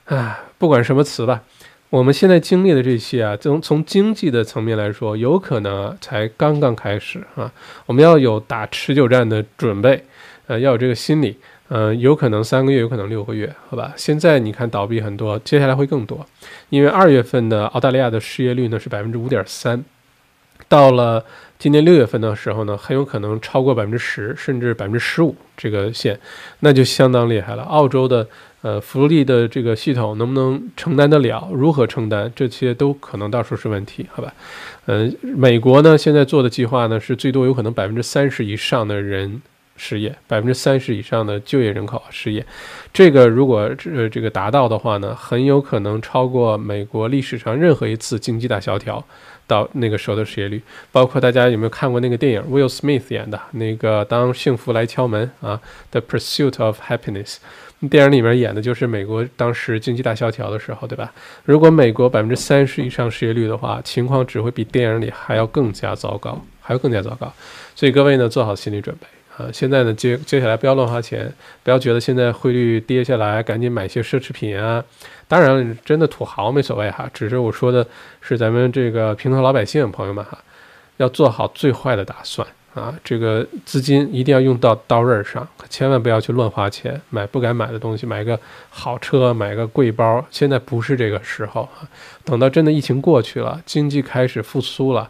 [0.05, 1.41] 啊，不管什么词吧，
[1.89, 7.51] 我们现在经历的这些啊，从从经济的层面来说，有可能才刚刚开始啊，
[7.87, 10.05] 我们要有打持久战的准备，
[10.47, 11.39] 呃，要有这个心理。
[11.73, 13.95] 嗯，有可能三个月，有可能六个月，好吧？
[13.97, 16.27] 现在你看倒闭很多，接下来会更多，
[16.69, 19.85] 因为二月份的澳大利亚的失业率呢是百分之五点三，
[20.69, 21.25] 到了
[21.61, 26.19] 今年六月份的时候呢，很有可能超过百分之十，甚至百分之十五这个线，
[26.59, 27.63] 那就相当厉害了。
[27.63, 28.27] 澳洲的
[28.63, 31.49] 呃福利的这个系统能不能承担得了？
[31.53, 32.33] 如何承担？
[32.35, 34.35] 这些都可能到时候是问题，好吧？
[34.87, 39.41] 嗯，美国呢现在做的计划呢是最多有可能百分之三十以上的人。
[39.83, 42.45] 失业百分之三十以上的就业人口失业，
[42.93, 49.03] 这个如果这这个达到的话呢，很有可能超过美国历史上任何一次经济大萧条
[49.47, 50.61] 到那个时候的失业率。
[50.93, 55.59] 包括大家有没有看过那个电影，Will Smith 演的那个《当幸福来敲门》啊，
[55.99, 57.37] 《The Pursuit of Happiness》，
[57.89, 61.11] 电影里面演的就是美国当时经济大萧条的时候，对吧？
[61.47, 67.33] 如果美国百分之三十以上失业率的话，情况只会比电影里还要更加糟糕，还要更加糟糕。
[67.75, 69.07] 所以各位呢，做好心理准备。
[69.41, 74.85] 呃，现在呢，接接下来不要乱花钱，不要觉得现在汇率跌下来，赶紧买些奢侈品啊。
[75.27, 77.87] 当然，真的土豪没所谓哈，只是我说的
[78.21, 80.37] 是咱们这个平头老百姓朋友们哈，
[80.99, 82.95] 要做好最坏的打算啊。
[83.03, 90.23] 这个资金一定要用到刀刃上，可千万不要去乱花钱，买不该买的东西，买个好车，买个贵包。
[90.31, 91.89] 现在不是这个时候啊，
[92.25, 95.09] 等到真的疫情过去了，经济开始复苏了，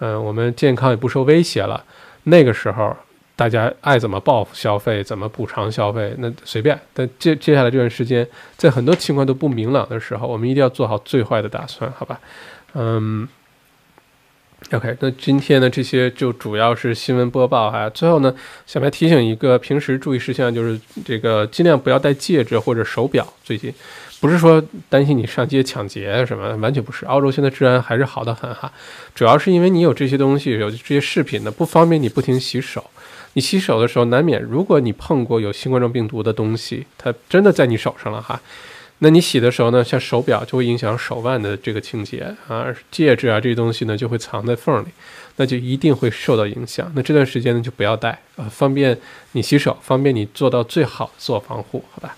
[0.00, 1.84] 嗯，我们健康也不受威胁了，
[2.24, 2.96] 那个时候。
[3.38, 6.76] 大家爱怎么报复消费，怎么补偿消费，那随便。
[6.92, 12.18] 但接接下来这段时间，在很多情况都不明朗的时候，我们一定要做好最坏的打算，好吧？
[12.74, 13.28] 嗯
[14.72, 14.96] ，OK。
[14.98, 17.88] 那今天呢，这些就主要是新闻播报哈。
[17.90, 18.34] 最后呢，
[18.66, 23.24] 小白提醒一个平时注意事项，就是这个尽量不要戴戒指或者手表。
[23.44, 23.72] 最近
[24.20, 27.06] 不是说担心你上街抢劫什么，完全不是。
[27.06, 28.72] 澳洲现在治安还是好的很哈，
[29.14, 32.84] 主要是因为你有这些东西，有这些饰品呢，不方便你不停洗手。
[33.38, 38.40] 你洗手的时候，难免如果你碰过有新冠状病毒的东西，它真的在你手上了哈，
[38.98, 44.88] 那你洗的时候呢，像手表就会影响手腕的这个清洁啊，戒指啊这些东西呢就会藏在缝里，
[45.36, 46.90] 那就一定会受到影响。
[46.96, 48.98] 那这段时间呢就不要戴啊，方便
[49.30, 52.16] 你洗手，方便你做到最好的自我防护，好吧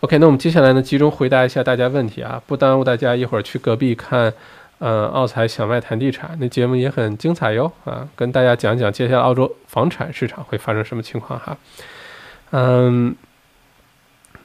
[0.00, 4.34] ？OK，那我们接下来呢集中回答一下大家问题啊，不耽误大家一会儿去隔壁看。
[4.82, 11.54] 嗯，奥财小麦谈地产，那节目也很精彩哟啊，跟大家讲讲接下来澳洲房产市场会发生什么情况哈。
[12.52, 13.14] 嗯，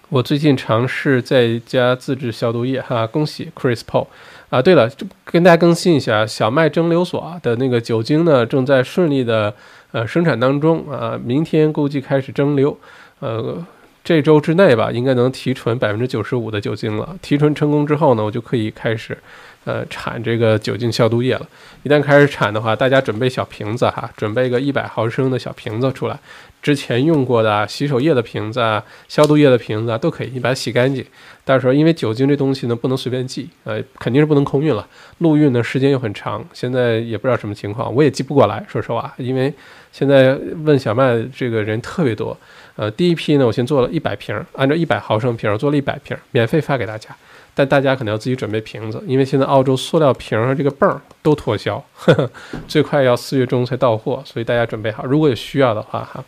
[0.09, 4.07] 我最近尝试在家自制消毒液哈，恭喜 Chris Paul
[4.49, 4.61] 啊。
[4.61, 4.91] 对了，
[5.23, 9.53] 跟大家更新一下，小麦蒸馏所的那个酒精呢，正在顺利的
[9.93, 12.75] 呃生产当中啊，明天估计开始蒸馏，
[13.21, 13.65] 呃，
[14.03, 17.17] 这周之内吧，应该能提纯百分之九十五的酒精了。
[17.21, 19.17] 提纯成功之后呢，我就可以开始。
[19.65, 21.45] 呃，产这个酒精消毒液了。
[21.83, 26.17] 一旦开始产的话，大家准备小瓶子哈，准备个一百毫升的小瓶子出来。
[26.61, 31.05] 之前用过的洗手液的瓶子啊，消毒液的瓶子啊，都可以，你把它洗干净。
[31.43, 34.87] 到时候因为酒精这东西呢，不能随便寄，呃，肯定是不能空运了。
[35.19, 39.53] 陆运呢，时间又很长，现在也不知道什么情况，我也寄不过来，说实话，因为
[39.91, 42.35] 现在问小麦这个人特别多。
[42.75, 47.15] 呃，第一批呢，我先做了一百瓶，按照一百毫升瓶做了一百瓶，免费发给大家。
[47.57, 52.29] 但大家可能要自己准备瓶子，因为现在澳洲塑料瓶和这个泵都脱销，呵呵，
[52.67, 56.23] 最快要四月中才到货，所以大家准备好，如果有需要的话哈。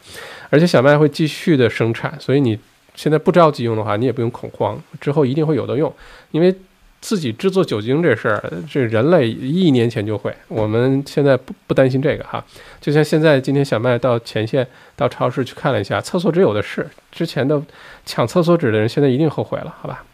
[0.50, 2.58] 而且小麦会继续的生产，所以你
[2.96, 5.94] 现在不着急用的话，你也不用恐慌，之后一定会有的用。
[6.32, 6.56] 因为
[7.02, 12.44] 自己制作酒精这事儿，这人类一年前就会，我们现在不不担心这个哈。
[12.80, 17.62] 就像现在今天小麦到前线到超市去看了一下，厕所纸有的是，之前的
[18.06, 20.06] 抢厕所纸的人现在一定后悔了，好吧？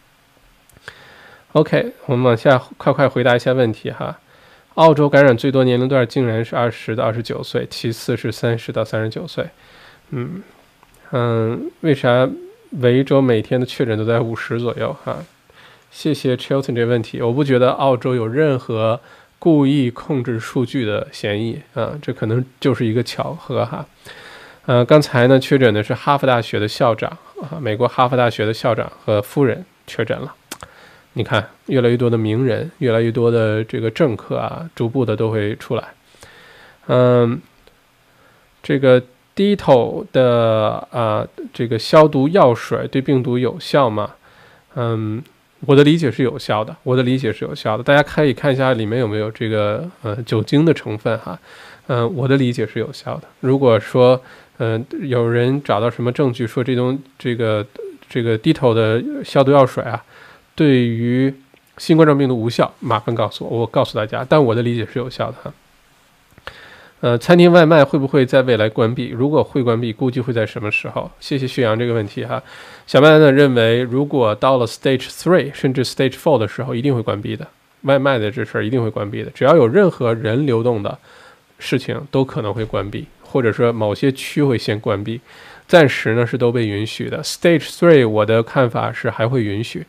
[1.54, 4.18] OK，我们往下快快回答一下问题哈。
[4.74, 9.46] 澳洲感染最多年龄段竟然是二十到二十九岁，其次是三十到三十九岁。
[10.10, 10.42] 嗯
[11.12, 12.28] 嗯，为啥
[12.80, 14.96] 维州每天的确诊都在五十左右？
[15.04, 15.16] 哈，
[15.92, 18.98] 谢谢 Chilton 这问题，我不觉得澳洲有任何
[19.38, 23.86] 故意控制数据的嫌疑啊，这可能就是一个巧合哈。
[24.66, 30.34] 呃，刚才呢确诊的是哈佛大学的校长啊，美国哈佛大学的校长和夫人确诊了。
[31.16, 35.84] 你看，越来越多的名人，越来越多的这个政客啊，逐步的都会出来。
[36.88, 37.40] 嗯，
[38.60, 39.00] 这个
[39.32, 44.10] 低头的啊，这个消毒药水对病毒有效吗？
[44.74, 45.22] 嗯，
[45.60, 47.84] 我的理解是有效的，我的理解是有效的。
[47.84, 51.38] 大家可以看一下里面有没有这个呃酒精的成分哈。
[51.86, 53.22] 嗯，我的理解是有效的。
[53.38, 54.20] 如果说
[54.58, 57.64] 嗯有人找到什么证据说这种这个
[58.08, 60.02] 这个低头的消毒药水啊。
[60.54, 61.34] 对于
[61.78, 64.24] 新冠状病毒无效，麻烦告诉我，我告诉大家。
[64.28, 65.52] 但我的理解是有效的哈。
[67.00, 69.08] 呃，餐厅外卖会不会在未来关闭？
[69.08, 71.10] 如果会关闭，估计会在什么时候？
[71.20, 72.42] 谢谢旭阳这个问题哈。
[72.86, 77.46] 小麦呢认为，如果到了 Stage Three 甚至 Stage Four 的时候，一定会关闭的。
[77.82, 79.30] 外卖的这事儿一定会关闭的。
[79.32, 80.96] 只要有任何人流动的
[81.58, 85.20] 事情，都可能会关闭，或者说某些区会先关闭。
[85.68, 87.22] 暂时呢是都被允许的。
[87.22, 89.84] Stage Three 我的看法是还会允许。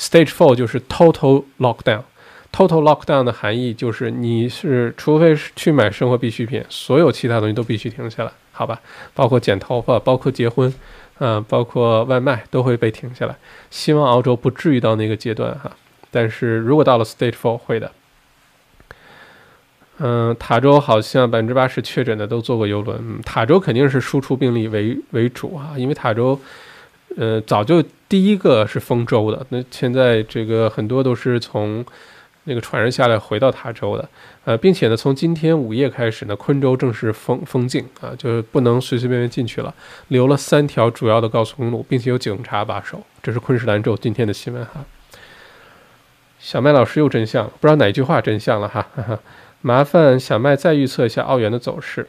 [0.00, 8.80] Stage four 就是 total lockdown，total lockdown 的含义就是你是除非是去买生活必需品，所有其他东西都必须停下来，好吧？
[9.12, 10.72] 包括剪头发，包括结婚，
[11.18, 13.36] 嗯，包括外卖都会被停下来。
[13.70, 15.70] 希望澳洲不至于到那个阶段哈，
[16.10, 17.92] 但是如果到了 stage four 会的。
[19.98, 26.40] 嗯，塔州好像百分之八十确诊的都坐过游轮，嗯，塔州肯定是输出病例为为主啊，因为塔州。
[27.16, 31.84] 呃，早就第一个是封州的，那现在这个很多都是从
[32.42, 34.08] 那个船上下来回到塔州的，
[34.44, 39.72] 呃，并且呢，从今天午夜开始呢，昆州正式封封禁啊，就是不能随随便便进去了，
[40.08, 43.00] 留了三条主要的高速公路，并且有警察把守。
[43.22, 44.84] 这是昆士兰州今天的新闻哈。
[46.40, 48.88] 小麦老师又真相，不知道哪句话真相了哈，
[49.60, 52.08] 麻烦小麦再预测一下澳元的走势。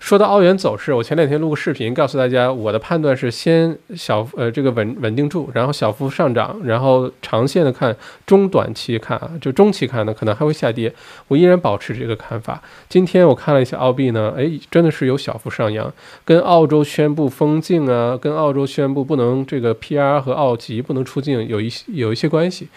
[0.00, 7.94] 说到澳元走势，我前两天录个视频，告诉大家我的判断是先小呃这个稳稳定住，然后小幅上涨，然后长线的看，
[8.26, 10.92] 中短期看啊，就中期看呢可能还会下跌，
[11.28, 12.60] 我依然保持这个看法。
[12.88, 15.92] 今天我看了一下澳币呢，哎，真的是有小幅上扬，
[16.24, 22.68] 跟澳洲宣布封禁啊，跟澳洲宣布不能这个 PR 和澳籍不能出境有一些有一些关系。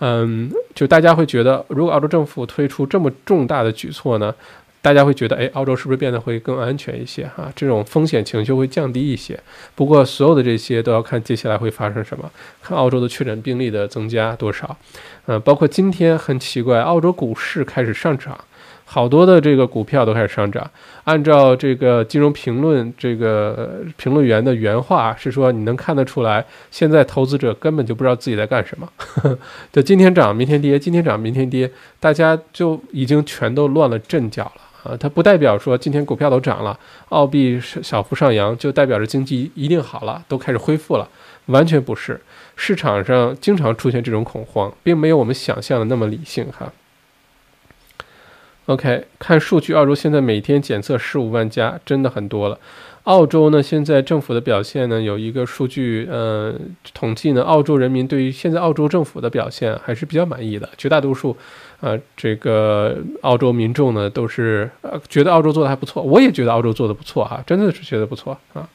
[0.00, 4.32] 嗯，就大家会觉得，如果澳洲政府推出这么重大的举措呢？
[4.80, 7.26] 大家会觉得，哎，澳洲是不是变得会更安全一些？
[7.36, 9.38] 哈，这种风险情绪会降低一些。
[9.74, 12.30] 不过，所有的这些都要看接下来会发生什么，
[12.62, 14.76] 看澳洲的确诊病例的增加多少。
[15.26, 18.38] 嗯，包括今天很奇怪，澳洲股市开始上涨，
[18.84, 20.70] 好多的这个股票都开始上涨。
[21.04, 28.88] 按照这个金融评论这个评论员的原话是说，你能看得出来，现在投资者根本就不知道自己在干什么，
[29.72, 34.62] 就今天涨明天跌，今天涨明天跌，大家就已经全都乱了阵脚了。
[34.88, 36.78] 啊，它不代表说今天股票都涨了，
[37.10, 41.08] 澳币小幅上扬就代表着经济一定好了，都开始恢复了，
[41.46, 42.20] 完全不是。
[42.56, 46.72] 市场上经常出现这种恐慌，并没有我们想象的那么理性哈。
[48.66, 52.58] OK，看数据，澳洲现在每天检测十五万加，真的很多了。
[53.08, 56.54] 澳洲呢，现在政府的表现呢，有一个数据，呃，
[56.92, 61.34] 统计呢，澳洲人民对于现在澳洲政府的表现还是比较满意的，绝大多数。
[61.80, 68.68] 啊，这个澳洲民众呢，都是呃觉得澳洲做的还不错，我也觉得澳洲做的不错哈，真的是觉得不错啊。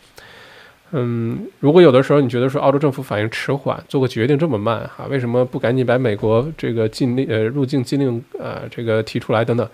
[0.94, 9.70] 嗯，如果有的时候你觉得说澳洲政府反应迟缓，做个决定这么慢哈，为什么不赶紧把美国这个禁令呃入境禁令呃这个提出来等等？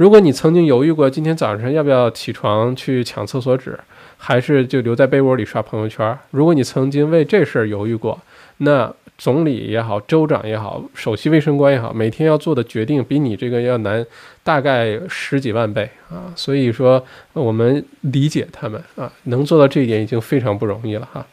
[0.00, 3.78] 如果你曾经犹豫过今天早上要不要起床去抢厕所纸，
[4.16, 6.18] 还是就留在被窝里刷朋友圈？
[6.30, 8.18] 如果你曾经为这事儿犹豫过，
[8.56, 8.94] 那。
[9.18, 14.06] 总理也好，州长也好，首席卫生官也好，每天要做的决定比你这个要难，
[14.42, 16.32] 大概十几万倍啊！
[16.34, 21.26] 所以说，我们理解他们啊，能做到这一点已经非常不容易了哈。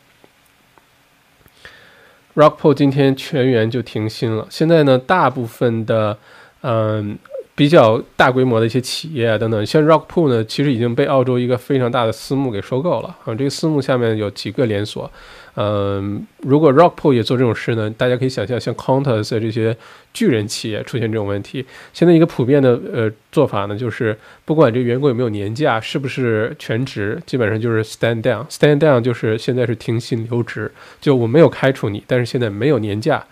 [2.35, 6.17] Rockpool 今天全员就停薪了，现在呢，大部分的
[6.63, 7.17] 嗯
[7.57, 15.11] 比较大规模的一些企业啊等等，像 Rockpool 呢，其实已经被澳洲一个非常大的私募给收购了啊，这个私募下面有几个连锁。
[15.55, 17.89] 嗯，如果 Rockpool 也做这种事呢？
[17.89, 19.75] 大家可以想象，像 Qantas 这些
[20.13, 28.45] 巨人企业出现这种问题，现在一个普遍的呃做法呢，就是不管这个员工有没有年假，是不是全职，基本上就是 stand down。
[28.49, 33.25] stand down 就是现在是停薪留职，就我没有开除你，但是现在没有年假，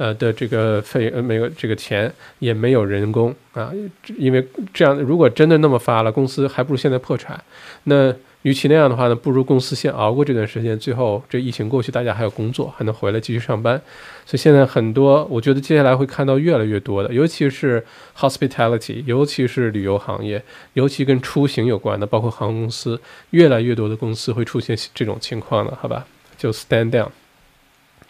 [0.00, 3.70] 呃的这个费呃没有这个钱，也没有人工啊，
[4.16, 4.42] 因为
[4.72, 7.38] 这样如果真的那么发了，公司还不如现在破产。
[7.84, 13.78] 那与其那样的话呢，不如公司先熬过这段时间，最后这疫情过去，大家还有工作，还能回来继续上班。
[14.24, 17.84] 所以现在很多，我觉得接下来会看到越来越多的，尤其是
[18.16, 20.42] hospitality，尤其是旅游行业，
[20.72, 22.98] 尤其跟出行有关的，包括航空公司，
[23.30, 26.06] 越来越多的公司会出现这种情况了，好吧？
[26.38, 27.10] 就 stand down。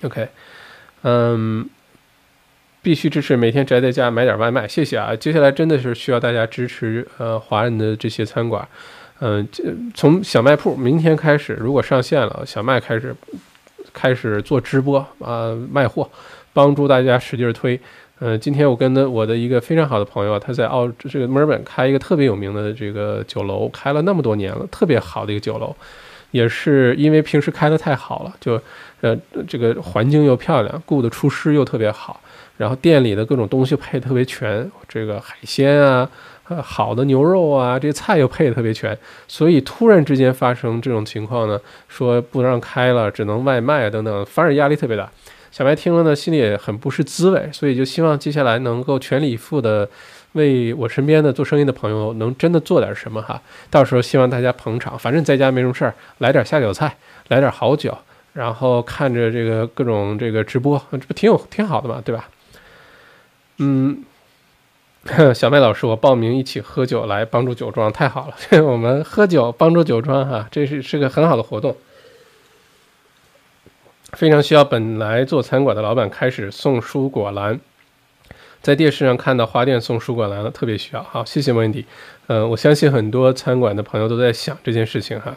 [0.03, 0.28] OK，
[1.03, 1.68] 嗯，
[2.82, 5.14] 必须支持每天宅在家买点外卖，谢谢啊！
[5.14, 8.66] 接下来真的是需要大家支持，呃，华人的这些餐馆。
[9.20, 9.64] 嗯，这
[9.94, 13.14] 从小卖铺明天开始，如果上线了，小麦开始
[13.92, 16.08] 开始做直播啊，卖货，
[16.54, 17.78] 帮助大家使劲推。
[18.20, 25.74] 嗯，今天我跟的我的一个非常好的朋友，他在澳这个墨尔本开一个特别有名的这个酒楼，开了那么多年了，特别好的一个酒楼，
[26.30, 28.60] 也是因为平时开的太好了，就
[29.02, 29.16] 呃
[29.46, 32.20] 这个环境又漂亮，雇的厨师又特别好，
[32.61, 36.06] 然后店里的各种东西配特别全，这个海鲜啊。
[36.48, 41.58] 呃，好的牛肉啊，这些菜又配的特别全，所以突然之间发生这种情况呢，
[41.88, 45.08] 说不让开了，只能外卖等等，反而压力特别大。
[45.50, 49.88] 小白听了呢，心里也很不是滋味，所以就希望接下来能够全力以赴的
[50.32, 53.40] 为我身边的做生意的朋友能真的做点什么哈。
[53.70, 56.94] 到时候希望大家捧场，反正在家没什么事儿，来点下酒菜，
[57.28, 57.96] 来点好酒，
[58.32, 62.28] 然后看着这个各种这个直播，这不挺有挺好的嘛，对吧？
[63.61, 64.04] 嗯。
[65.34, 68.34] 小麦老师，我报名一起喝酒来帮助酒庄，太好了！
[68.62, 71.74] 我们喝酒帮助酒庄，哈，这是是个很好的活动，
[74.12, 77.58] 非常需要本来做餐馆的老板开始送蔬果篮，
[78.61, 81.02] 在电视上看到花店送蔬果篮了，特别需要。
[81.02, 81.86] 好，谢谢温迪。
[82.26, 85.34] 嗯，我相信很多餐馆的朋友都在想这件事情哈。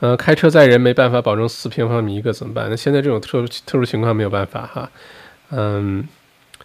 [0.00, 2.68] 呃，开车载人没办法保证四平方米一个怎么办？
[2.68, 4.90] 那现在这种特殊特殊情况没有办法哈。
[5.52, 6.06] 嗯。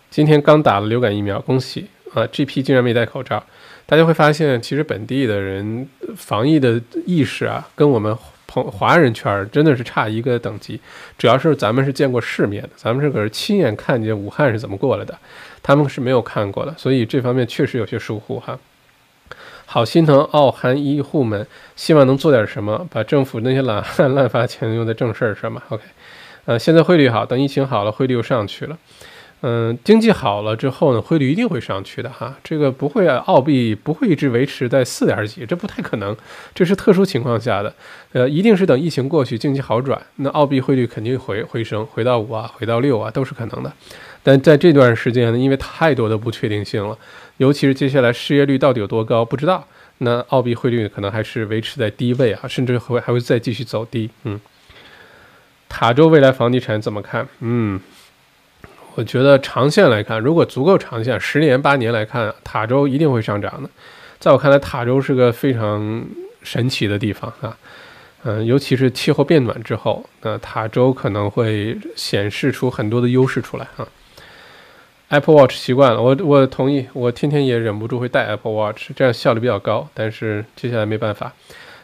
[0.10, 3.44] 今天刚打了流感疫苗，恭喜啊！GP 竟然没戴口罩，
[3.86, 8.18] 大家会发现，其实本地的人防疫的意识啊，跟我们
[8.48, 10.80] 朋华人圈真的是差一个等级。
[11.18, 15.18] 主要是咱们是见过世面的，咱们是可是亲眼看见武汉是怎么过来的，
[15.62, 18.58] 他们是没有看过的，所以这方面确实有些疏忽哈。
[19.66, 25.62] 好心疼澳韩医护们，希望能做点什么，把政府那些懒汉滥发钱用在正事儿上嘛。
[25.70, 25.84] OK，
[26.46, 28.78] 呃，现在汇率好，等疫情好了，汇率又上去了。
[29.48, 32.36] 嗯，经济好了之后呢，汇率一定会上去的哈。
[32.44, 36.18] 这个不会啊，澳币不会一直维持在四点几，这不太可能。
[36.56, 37.72] 这是特殊情况下的，
[38.14, 43.72] 呃，一定是等疫情过去，经济好转，那澳币汇率肯定回回升，回到五啊，回到六啊，都是可能的。
[44.24, 46.98] 但在这段时间呢，因为太多的不确定性了，
[47.38, 49.64] 尤其是接下来失业率到底有多高，不知道。
[50.00, 54.10] 那澳币汇率可能还是维持在低位啊，甚至会还会再继续走低。
[54.24, 54.42] 嗯，
[55.70, 57.28] 塔州未来房地产怎么看？
[57.42, 57.80] 嗯。
[58.96, 63.70] 我觉得长线来看，如果足够长线，十年八年来看，塔州一定会上涨的。
[64.20, 66.04] 在我看来，塔州是个非常
[66.42, 67.58] 神奇的地方啊，
[68.24, 73.86] 嗯，尤其是气候变暖之后，那塔州可能会显示出很多的优势出来啊。
[75.10, 81.34] Apple Watch 习惯了，我我同意，我天天也忍不住会戴 Apple Watch，这样效率比较高，但是接下来没办法。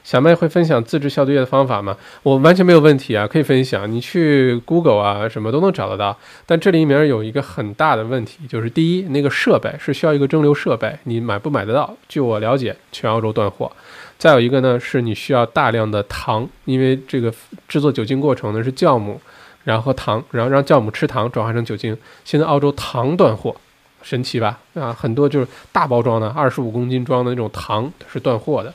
[0.03, 1.95] 小麦会分享自制消毒液的方法吗？
[2.23, 3.89] 我完全没有问题啊，可以分享。
[3.89, 6.17] 你去 Google 啊，什么都能找得到。
[6.45, 11.95] 但这里面有一个很大的问题，就是第一，那个设备是需要一个蒸馏设备，你买不买得到？
[12.09, 13.71] 据我了解，全澳洲断货。
[14.17, 17.31] 再有一个呢，是你需要大量的糖，因为这个
[17.67, 19.21] 制作酒精过程呢是酵母，
[19.63, 21.95] 然后糖，然后让酵母吃糖转化成酒精。
[22.25, 23.55] 现在澳洲糖断货，
[24.01, 24.59] 神奇吧？
[24.73, 28.73] 啊，很多就是大包装的，二十五公斤装的那种糖是断货的。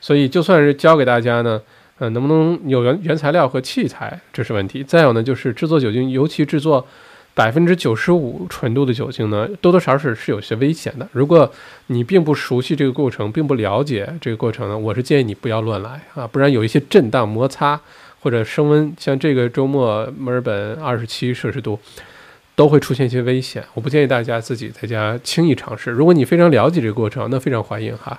[0.00, 1.60] 所以，就算是教给大家呢，
[1.98, 4.84] 呃，能不能有原原材料和器材，这是问题。
[4.84, 6.86] 再有呢，就是制作酒精，尤其制作
[7.34, 11.08] 百分之九十五纯度的酒精呢，多多少少是有些危险的。
[11.12, 11.50] 如果
[11.88, 17.80] 你并不熟悉这个过程，并不了解这个过程呢，我是建议你不要乱来啊，不然有一些震荡、摩擦
[18.20, 21.78] 或者升温，像这个周末墨尔本二十七摄氏度，
[22.54, 23.62] 都会出现一些危险。
[23.74, 25.90] 我不建议大家自己在家轻易尝试。
[25.90, 28.18] 如果你非常了解这个过程，那非常欢迎哈。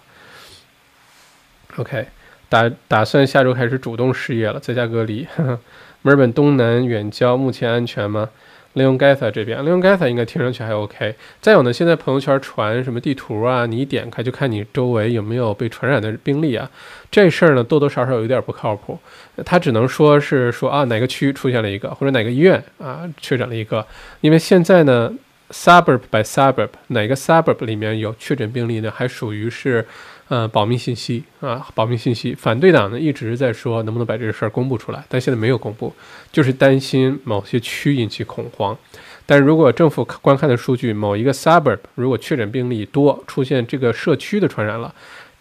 [1.77, 2.07] OK，
[2.49, 5.27] 打打算下周开始主动失业了，在家隔离。
[6.01, 8.29] 墨尔本东南远郊目前安全吗？
[8.73, 11.15] 利用 Gatha 这边，利用 Gatha 应该听上去还 OK。
[11.41, 16.69] 再有呢，现在朋友圈传什么地图啊，你一点开就看你周围有没有被传染的病例啊。
[17.11, 18.97] 这事儿呢，多多少少有点不靠谱。
[19.45, 23.85] 他只能说是说啊，哪个区出现了一个，或者哪个医院啊确诊了一个。
[24.21, 25.11] 因为现在呢
[25.51, 29.85] ，suburb by suburb，哪个 suburb 里面有确诊病例呢，还属于是。
[30.29, 32.35] 呃，保密信息啊，保密信息。
[32.35, 35.93] 反对党呢一直在说能不能把这个事儿公布出来，但现在没有公布，
[36.31, 38.77] 就是担心某些区引起恐慌。
[39.25, 44.93] 但如果政府观看的数据，某一个 suburb 如果确诊病例多，出现这个社区的传染了，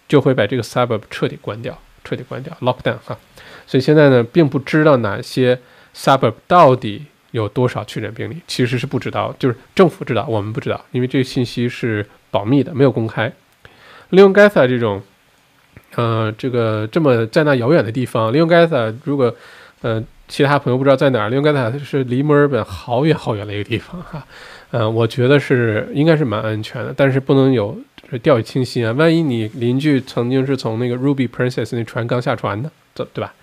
[0.08, 3.18] 就会把这个 suburb 彻底关掉，彻底关掉 lockdown 哈。
[3.66, 5.58] 所以现在呢，并不知道哪些
[5.94, 13.32] suburb 到底有多少确诊病例，其实是不知道，就是政府知道，我们不知道，因为这个信息是保密的，没有公开。
[14.10, 15.02] 利用 gas 这种，
[15.94, 19.34] 呃，这个这么在那遥远的地方，利用 gas 如果，
[19.82, 24.26] 呃，其他朋友不知道在哪儿，利用 Gaza 是离墨尔本好远好远的一个地方哈，
[24.72, 27.78] 呃，我觉得是应该是蛮安全的，但是不能有
[28.22, 33.34] 掉以轻心啊，万一你邻居曾经是从那个 Ruby Princess 那船刚下船的，对对吧？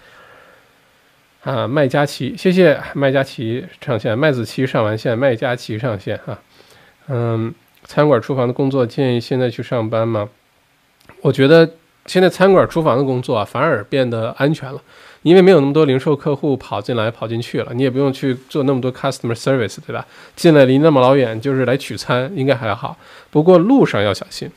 [1.44, 6.38] 啊，麦佳琪，谢谢麦佳琪上线，麦子琪上完线，麦佳琪上线哈，
[7.08, 7.54] 嗯，
[7.86, 10.28] 餐馆厨房的工作建议现在去上班吗？
[11.24, 11.68] 我觉得
[12.06, 14.82] 现在餐馆厨房的工作啊，反而变得安全了，
[15.22, 20.06] 因为没有那么多零售客户跑进来跑进去了，你也不用去做那么多 customer service，对吧？
[20.36, 22.98] 进来离那么老远就是来取餐，应该还好。
[23.32, 24.52] 不过路上要小心，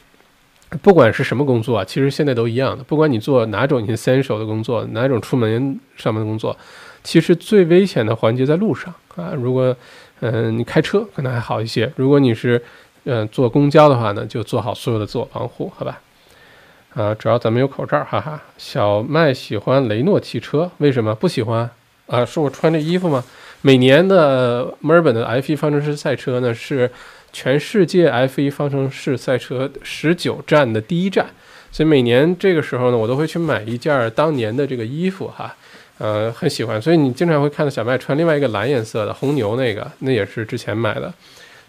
[0.83, 2.83] 不管是什么工作啊，其实现在都一样的。
[2.83, 6.57] 不管你做哪种 essential 的工作，哪种出门上门的工作，
[7.05, 9.33] 其实最危险的环节在路上啊。
[9.35, 9.75] 如果
[10.19, 12.61] 嗯你开车可能还好一些，如果你是
[13.05, 16.01] 嗯坐公交的话呢，就做好所有的自我防护，好吧？
[16.97, 18.42] 啊，主要咱们有口罩，哈哈。
[18.57, 21.68] 小麦喜欢雷诺汽车，为什么不喜欢？
[22.07, 23.22] 啊，是我穿这衣服吗？
[23.61, 26.90] 每年的墨尔本的 F1 方程式赛车呢，是
[27.34, 31.26] 全世界 F1 方程式赛车十九站的第一站，
[31.70, 35.55] 所以每年这个时候呢，我都会去买一件当年的这个衣服，哈，
[35.99, 36.80] 呃，很喜欢。
[36.80, 41.12] 所以你经常会看到小麦穿另外一个蓝颜色的红牛那个，那也是之前买的。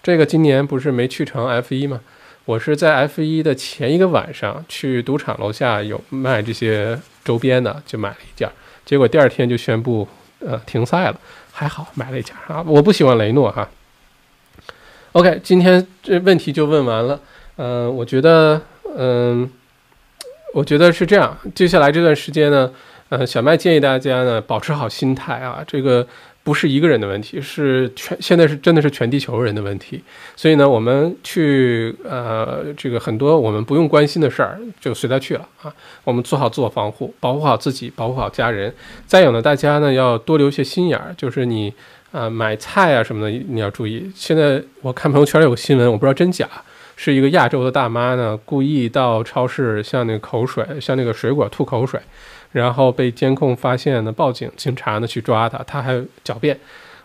[0.02, 2.00] 这个今年不是没去成 F1 吗？
[2.48, 8.50] 我是在 F 一的前一个晚上去赌场楼下有卖这些周边的，就买了一件，
[8.86, 10.08] 结果第二天就宣布
[10.40, 11.20] 呃停赛了，
[11.52, 13.68] 还好买了一件啊，我不喜欢雷诺哈。
[15.12, 17.20] OK，今天这问题就问完了，
[17.58, 18.62] 嗯，我觉得
[18.96, 19.52] 嗯，
[20.54, 22.72] 我觉得是这样，接下来这段时间呢，
[23.10, 26.08] 呃，小麦建议大家呢保持好心态啊，这个。
[26.48, 30.02] 不是一个人的问题，是全现在是真的是全地球人的问题。
[30.34, 35.74] 所以呢，我们去呃这个很多我们不用关心的事儿就随他去了啊。
[36.06, 38.74] 我们做好自我防护，保护好自己，保护好家人。
[39.06, 41.74] 再有呢，大家呢要多留些心眼儿，就是你
[42.14, 44.10] 啊买菜啊什么的你要注意。
[44.16, 46.48] 现在我看朋友圈有个新闻，我不知道真假，
[46.96, 52.00] 是一个亚洲的大妈呢故意到超市像那个口水像那个水果吐口水。
[52.52, 55.94] 然后被监控发现呢，报警，警察呢去抓他，他还
[56.24, 56.58] 狡辩，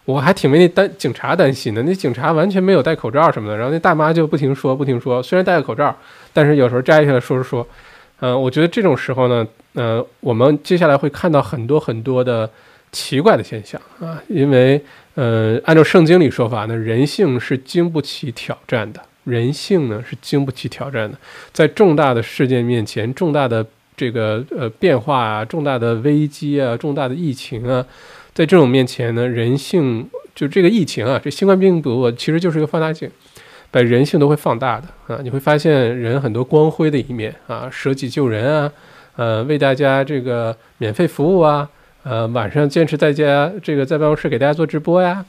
[0.04, 1.82] 我还挺为那担警察担心的。
[1.82, 5.94] 那警察完全没有戴口罩什么的，然后那大妈就不停说不停说，虽然戴了口罩，
[6.32, 7.68] 但是有时候摘下来说说说。
[8.20, 12.48] 嗯，我觉得这种时候呢，呃，我们接下来会看到很多很多的
[12.92, 14.80] 奇怪的现象啊，因为
[15.16, 21.18] 呃，按照圣经里说法呢，人性是经不起挑战的，人性呢是经不起挑战的，
[21.52, 23.66] 在重大的事件面前，重大的。
[23.96, 27.84] 这个呃变化啊，重大的危机啊，重大的疫情啊，
[28.32, 33.10] 在这种面前呢，人性就这个疫情啊，这新冠病毒其实就是一个放大镜，
[33.70, 35.20] 把人性都会放大的啊。
[35.22, 38.72] 你会发现人很多光辉的一面啊，舍己救人啊，
[39.16, 41.68] 呃，为大家这个免费服务啊，
[42.02, 45.24] 呃，晚上坚持在家这个在办公室给大家做直播呀，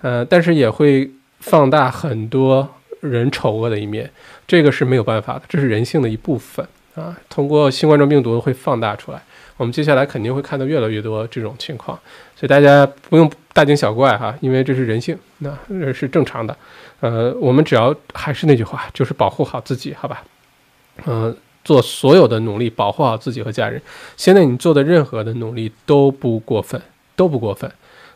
[0.00, 2.66] 呃，但是也会放大很多
[3.00, 4.10] 人丑恶的一面，
[4.46, 6.66] 这个是没有办法的，这是人性的一部分。
[6.94, 9.22] 啊，通过新冠状病毒会放大出来，
[9.56, 11.98] 我们接下来肯定会看到越来越多这种情况，
[12.36, 15.56] 所以大家不用大惊小怪哈，因为这是人性，那
[15.94, 16.54] 是正常的。
[17.00, 20.22] 呃，我们只要还是那句话，就是保护好自己，好吧？
[21.06, 21.34] 嗯，
[21.64, 23.80] 做所有的努力保护好自己和家人。
[24.18, 26.78] 现在你做的任何的努力都不过分，
[27.16, 27.72] 都不过分。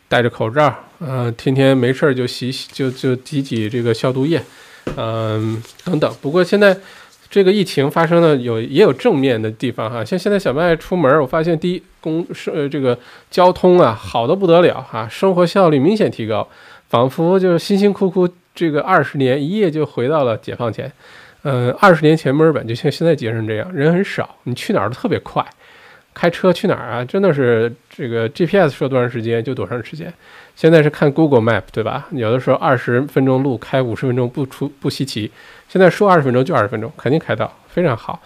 [0.07, 4.43] 戴着口罩，嗯，天天没事儿就洗洗，就就挤挤这个消毒液，
[4.95, 6.15] 嗯，等等。
[6.21, 6.77] 不过现在。
[7.29, 12.97] 这个疫情发生的有也有正面的地方哈，像现在小麦出门，我发现第一公是呃这个
[13.29, 16.47] 交通啊好的不得了哈，生活效率明显提高，
[16.89, 20.91] 仿佛就是辛辛苦苦这个二十年一夜就回到了解放前，
[21.43, 25.45] 嗯，二十年前墨尔本就像现在街上这样，人很少，你去哪儿都特别快。
[26.17, 27.05] 开车去哪儿啊？
[27.05, 30.11] 真的是这个 GPS 说多长时间就多长时间。
[30.55, 32.07] 现在是看 Google Map 对吧？
[32.09, 35.29] 有的时候二十分钟路开五十分钟不出不稀奇。
[35.69, 38.19] 现在说二十分钟就二十分钟，肯定开到非常好。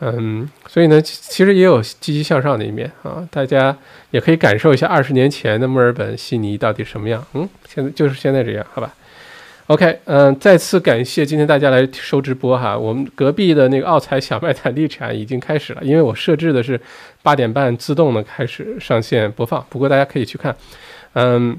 [0.00, 3.26] 嗯，所以呢，其实也有积极向上的一面啊。
[3.30, 3.74] 大家
[4.10, 7.24] 也可以感受一下二十年前的墨尔本悉尼到底什么样。
[7.32, 8.94] 嗯，现在就是现在这样，好吧
[9.68, 12.76] OK，嗯，再次感谢今天大家来收直播哈。
[12.76, 16.80] 我们隔壁的那个奥财小麦谈地产已经开始了，因为我设置的是
[17.22, 19.62] 八点半自动的开始上线播放。
[19.68, 20.56] 不过大家可以去看，
[21.12, 21.54] 嗯，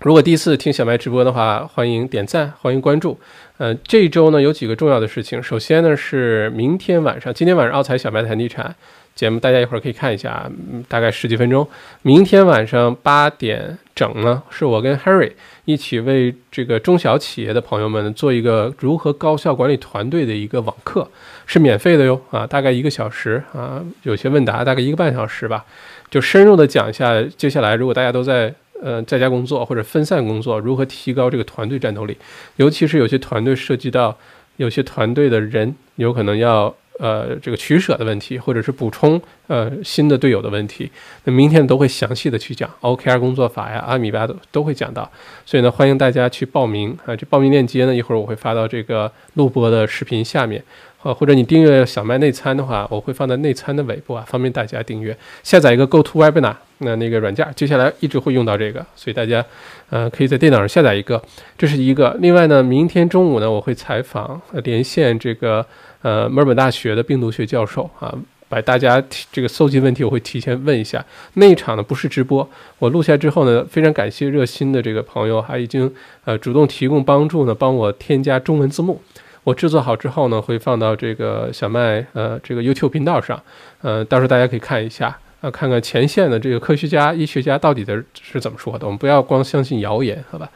[0.00, 3.18] 如果第一次听小麦直播的话，欢迎点赞，欢迎关注。
[3.56, 8.76] 呃，这周呢有几个重要的事情，首先呢是明天晚上，今天晚上奥财小麦谈地产。
[9.18, 11.66] 节目大家一会儿可以看一下，嗯大概十几分钟。
[12.02, 15.32] 明天晚上八点整呢，是我跟 Harry
[15.64, 21.10] 一起为这个中小企业的朋友们做一个如何高效管理团队的一个网课，
[21.46, 25.64] 是免费的哟啊，大概一个小时啊，有些问答大概一个半小时吧，
[26.08, 32.16] 就深入的讲一下接下来如果大家都在呃在家工作或者分散工作，如何提高这个团队战斗力，
[32.54, 34.16] 尤其是有些团队涉及到
[34.58, 36.72] 有些团队的人有可能要。
[36.98, 40.90] 呃，这个取舍的问题，或者是补充呃新的队友的问题，
[41.24, 45.10] 那明天都会详细的去讲 OKR 工作法呀，阿米巴都都会讲到，
[45.46, 50.62] 所以呢，欢迎大家去报名啊，这报名链接呢，一会儿我会发到这个录播的视频下面。
[51.04, 55.16] 呃，或者你订阅小麦内参的话，我会放在内参的尾部啊，方便大家订阅。
[55.44, 59.44] 下载一个 GoToWebinar 那那个软件，接下来一直会用到这个，所以大家
[59.90, 61.22] 呃可以在电脑上下载一个，
[61.56, 62.16] 这是一个。
[62.18, 65.64] 另外呢，明天中午呢，我会采访连线这个
[66.02, 68.14] 呃墨尔本大学的病毒学教授啊，
[68.48, 71.04] 把大家这个搜集问题我会提前问一下。
[71.34, 75.92] 那一场呢不是直播，我录下之后呢，非常感谢热心的这个朋友，还已经
[76.24, 79.00] 呃主动提供帮助呢，帮我添加中文字幕。
[79.44, 83.42] 我制作好之后呢，会放到这个小麦呃这个 YouTube 频道上，
[83.80, 88.84] 呃，到时候大家可以看一下，啊，看看前线的这个科学家、医学家到底的是怎么说的。
[88.84, 90.50] 我们不要光相信谣言，好吧？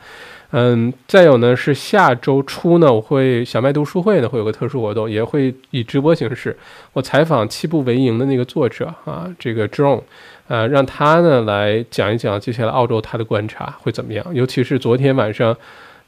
[0.54, 6.54] 嗯，再有呢是下周初呢，我会小麦读书会呢会有个特殊活动，也会以直播形式，
[6.92, 10.02] 我采访七步为营的那个作者啊，这个 John，
[10.48, 15.56] 呃，让他呢来讲一讲接下来澳洲他的观察会怎么样，尤其是昨天晚上，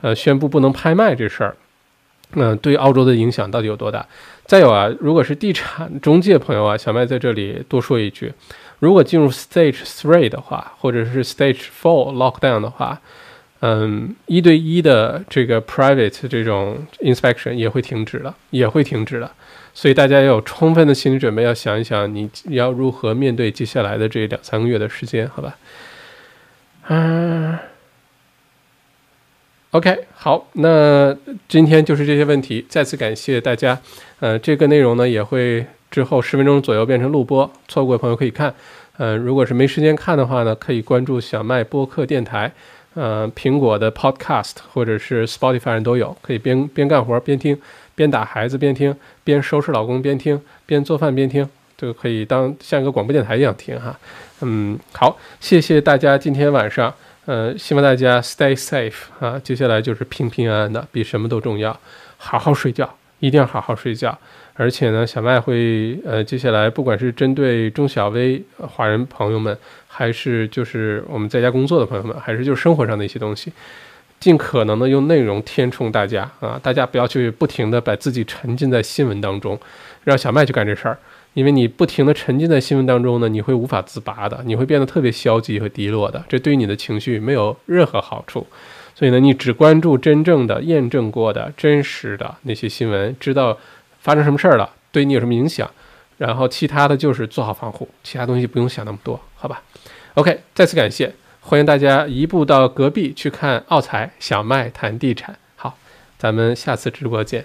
[0.02, 1.56] 呃，宣布不能拍卖这事儿。
[2.36, 4.04] 嗯，对澳洲的影响到底有多大？
[4.44, 8.30] 再有啊，如果是地产中介朋友啊，小麦在这里多说一句：
[8.80, 13.00] 如果进入 Stage Three 的话，或者是 Stage Four Lockdown 的话，
[13.66, 19.32] 嗯，一对一的这个 Private 这种 Inspection 也会停止了，也会停止了。
[19.72, 25.56] 所以大家要有充分的心理准备，要想一想你要如何面对接下来的这两三个月的时间，好吧？
[26.88, 27.58] 嗯。
[29.70, 31.16] OK，好，那
[31.48, 32.66] 今天就是这些问题。
[32.68, 33.80] 再次感谢大家。
[34.20, 38.54] 呃，这个内容呢也会之后十分钟左右变成录播，错过的朋友可以看。
[38.98, 42.52] 呃，如果是没时间看的话呢，可以关注小麦播客电台，
[42.94, 47.58] 呃，苹果的 Podcast 或者是 Spotify 上都有，可以边边干活边听，
[47.94, 53.98] 边打孩子边听，边收拾老公边听，边做饭边听，这个可以当像一个广播电台一样听哈。
[54.40, 56.92] 嗯，好，谢谢大家今天晚上。
[57.26, 59.40] 呃，希望大家 stay safe 啊！
[59.42, 61.74] 接下来就是平平安安的，比什么都重要。
[62.18, 64.18] 好好睡觉，一定要好好睡觉。
[64.52, 69.56] 而且呢，小麦会呃，接下来不管是针对中小微华人朋友们，
[69.96, 73.52] 还是就是我们在家工作的朋友们，还是就是生活上的一些东西，
[74.18, 76.58] 尽可能的用内容填充大家啊！
[76.60, 79.56] 大家不要去不停的把自己沉浸在新闻当中，
[80.02, 80.98] 让小麦去干这事儿。
[81.34, 88.46] 因为你不停地沉浸在新闻当中呢，你会无法自拔的，你会变得特别消极和低落的，这对你的情绪没有任何好处。
[88.94, 93.58] 所以呢，你只关注真正的验证过的真实的那些新闻，知道
[94.00, 95.68] 发生什么事儿了，对你有什么影响，
[96.18, 99.60] 然后其他的就是做好防护，其他东西不用想那么多，好吧
[100.14, 105.36] ？OK，再次感谢，欢迎大家移步到隔壁去看奥财小麦谈地产。
[105.56, 105.76] 好，
[106.16, 107.44] 咱们下次直播见。